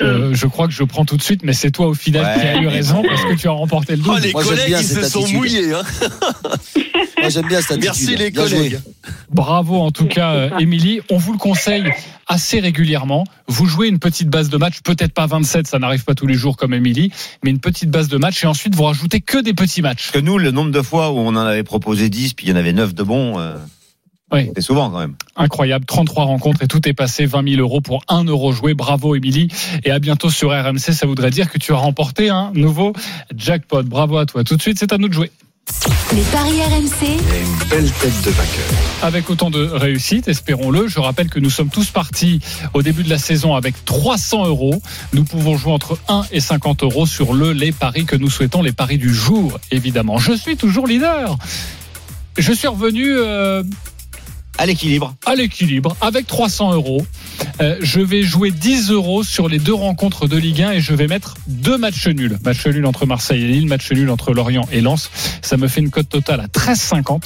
[0.00, 2.40] Euh, je crois que je prends tout de suite, mais c'est toi au final Ouais.
[2.40, 4.20] qui as eu raison parce que tu as remporté le Oh, double.
[4.22, 5.72] les Moi, collègues, bien ils se sont mouillés.
[5.72, 5.82] Hein.
[7.22, 7.84] Moi, j'aime bien cette attitude.
[7.84, 8.56] Merci les Bien joué.
[8.58, 8.80] collègues.
[9.30, 11.00] Bravo en tout cas, euh, Émilie.
[11.10, 11.84] On vous le conseille
[12.26, 13.24] assez régulièrement.
[13.48, 16.34] Vous jouez une petite base de match, peut-être pas 27, ça n'arrive pas tous les
[16.34, 17.10] jours comme Émilie,
[17.42, 20.08] mais une petite base de match et ensuite vous rajoutez que des petits matchs.
[20.10, 22.50] Parce que nous, le nombre de fois où on en avait proposé 10, puis il
[22.50, 23.54] y en avait 9 de bons, euh,
[24.32, 24.50] Oui.
[24.54, 25.14] c'est souvent quand même.
[25.36, 28.74] Incroyable, 33 rencontres et tout est passé, 20 000 euros pour 1 euro joué.
[28.74, 29.48] Bravo Émilie.
[29.84, 32.92] Et à bientôt sur RMC, ça voudrait dire que tu as remporté un nouveau
[33.36, 33.82] jackpot.
[33.82, 34.42] Bravo à toi.
[34.44, 35.30] Tout de suite, c'est à nous de jouer.
[36.14, 38.66] Les paris RMC, une belle tête de vainqueur.
[39.02, 40.86] Avec autant de réussite, espérons-le.
[40.86, 42.40] Je rappelle que nous sommes tous partis
[42.74, 44.82] au début de la saison avec 300 euros.
[45.12, 48.62] Nous pouvons jouer entre 1 et 50 euros sur le, les paris que nous souhaitons,
[48.62, 50.18] les paris du jour, évidemment.
[50.18, 51.38] Je suis toujours leader.
[52.36, 53.62] Je suis revenu euh,
[54.58, 55.14] À l'équilibre.
[55.26, 57.04] à l'équilibre avec 300 euros.
[57.60, 60.94] Euh, je vais jouer 10 euros sur les deux rencontres de Ligue 1 et je
[60.94, 62.38] vais mettre deux matchs nuls.
[62.44, 65.10] Match nul entre Marseille et Lille, match nul entre Lorient et Lens.
[65.40, 67.22] Ça me fait une cote totale à 13,50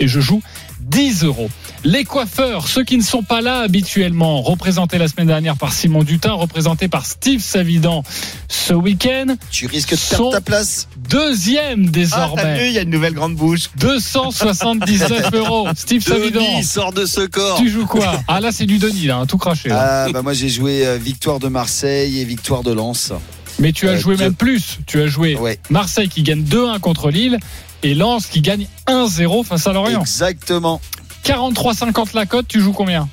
[0.00, 0.42] et je joue
[0.80, 1.50] 10 euros.
[1.84, 6.04] Les coiffeurs, ceux qui ne sont pas là habituellement, représentés la semaine dernière par Simon
[6.04, 8.02] Dutin, représentés par Steve Savidan
[8.48, 10.88] ce week-end, Tu risques de Sont- perdre ta place.
[11.08, 12.58] deuxième Ah, désormais.
[12.58, 13.70] vu, il y a une nouvelle grande bouche.
[13.78, 15.68] 279 euros.
[15.76, 17.58] Steve Savidan, sort de ce corps.
[17.58, 19.68] tu joues quoi Ah là c'est du Denis là, hein, tout craché.
[19.70, 20.04] là.
[20.06, 23.12] Ah, bah moi j'ai joué euh, victoire de Marseille et victoire de Lens.
[23.58, 24.78] Mais tu as Euh, joué deux- même plus.
[24.86, 27.38] Tu as joué Ouais, Marseille qui gagne 2-1 contre Lille
[27.82, 30.02] et Lens qui gagne 1-0 face à Lorient.
[30.02, 30.80] exactement.
[31.24, 33.08] 43,50 la cote, tu joues combien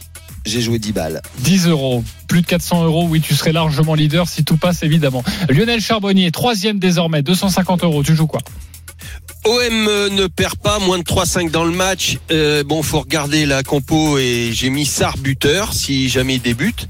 [0.45, 1.21] J'ai joué 10 balles.
[1.39, 2.03] 10 euros.
[2.27, 5.23] Plus de 400 euros, oui, tu serais largement leader si tout passe évidemment.
[5.49, 8.41] Lionel Charbonnier, troisième désormais, 250 euros, tu joues quoi
[9.45, 12.17] OM euh, ne perd pas, moins de 3-5 dans le match.
[12.31, 16.87] Euh, bon, faut regarder la compo et j'ai mis Sar buteur si jamais il débute.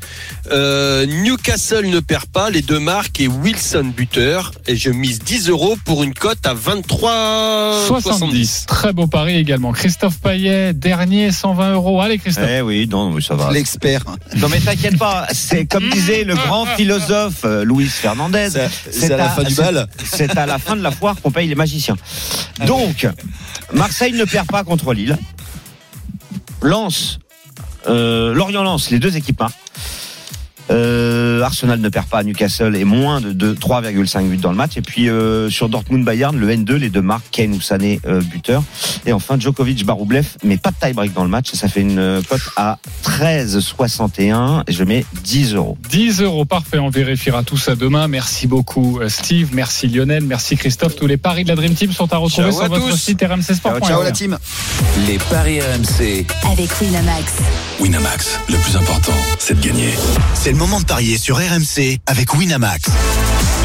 [0.51, 4.51] Euh, Newcastle ne perd pas, les deux marques et Wilson buteur.
[4.67, 8.65] Et je mise 10 euros pour une cote à 23 70.
[8.67, 9.71] Très beau pari également.
[9.71, 12.01] Christophe Payet, dernier, 120 euros.
[12.01, 12.49] Allez Christophe.
[12.49, 13.51] Eh oui, non, ça va.
[13.51, 14.03] L'expert.
[14.37, 18.49] Non mais t'inquiète pas, c'est comme disait le grand philosophe euh, Luis Fernandez.
[18.91, 19.87] C'est à la fin du bal.
[20.03, 21.95] C'est à la fin de la foire qu'on paye les magiciens.
[22.65, 23.07] Donc,
[23.73, 25.17] Marseille ne perd pas contre Lille.
[26.61, 27.19] Lens,
[27.87, 29.55] euh, Lorient-Lens, les deux équipes marquent.
[30.71, 34.55] Euh, Arsenal ne perd pas à Newcastle et moins de, de 3,5 buts dans le
[34.57, 34.77] match.
[34.77, 38.21] Et puis euh, sur Dortmund Bayern, le N2, les deux marques Kane ou Sané euh,
[38.21, 38.63] buteur.
[39.05, 41.51] Et enfin Djokovic Baroublev, mais pas de tie-break dans le match.
[41.53, 45.77] Ça fait une euh, cote à 13,61 et je mets 10 euros.
[45.89, 46.79] 10 euros, parfait.
[46.79, 48.07] On vérifiera tout ça demain.
[48.07, 49.49] Merci beaucoup, euh, Steve.
[49.53, 50.23] Merci Lionel.
[50.23, 50.95] Merci Christophe.
[50.95, 52.97] Tous les paris de la Dream Team sont à retrouver Ciao sur à votre tous.
[52.97, 53.85] site rmcsport.fr.
[53.85, 54.37] Ciao la team.
[55.07, 56.25] Les paris RMC.
[56.51, 57.33] Avec Winamax.
[57.79, 59.93] Winamax, le plus important, c'est de gagner.
[60.33, 62.83] C'est le moment de parier sur RMC avec Winamax.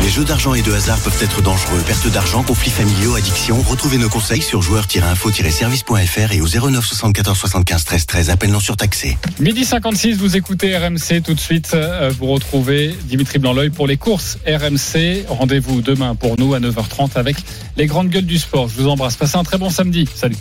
[0.02, 1.82] Les jeux d'argent et de hasard peuvent être dangereux.
[1.86, 3.60] Perte d'argent, conflits familiaux, addiction.
[3.60, 8.30] Retrouvez nos conseils sur joueurs-info-service.fr et au 09 74 75 13 13.
[8.30, 9.18] Appel non surtaxé.
[9.38, 11.72] Midi 56, vous écoutez RMC tout de suite.
[11.74, 15.26] euh, Vous retrouvez Dimitri Blanc-L'œil pour les courses RMC.
[15.28, 17.36] Rendez-vous demain pour nous à 9h30 avec
[17.76, 18.66] les grandes gueules du sport.
[18.68, 19.16] Je vous embrasse.
[19.16, 20.08] Passez un très bon samedi.
[20.14, 20.36] Salut.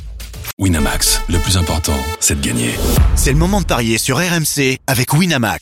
[0.60, 2.72] Winamax, le plus important, c'est de gagner.
[3.16, 5.62] C'est le moment de parier sur RMC avec Winamax.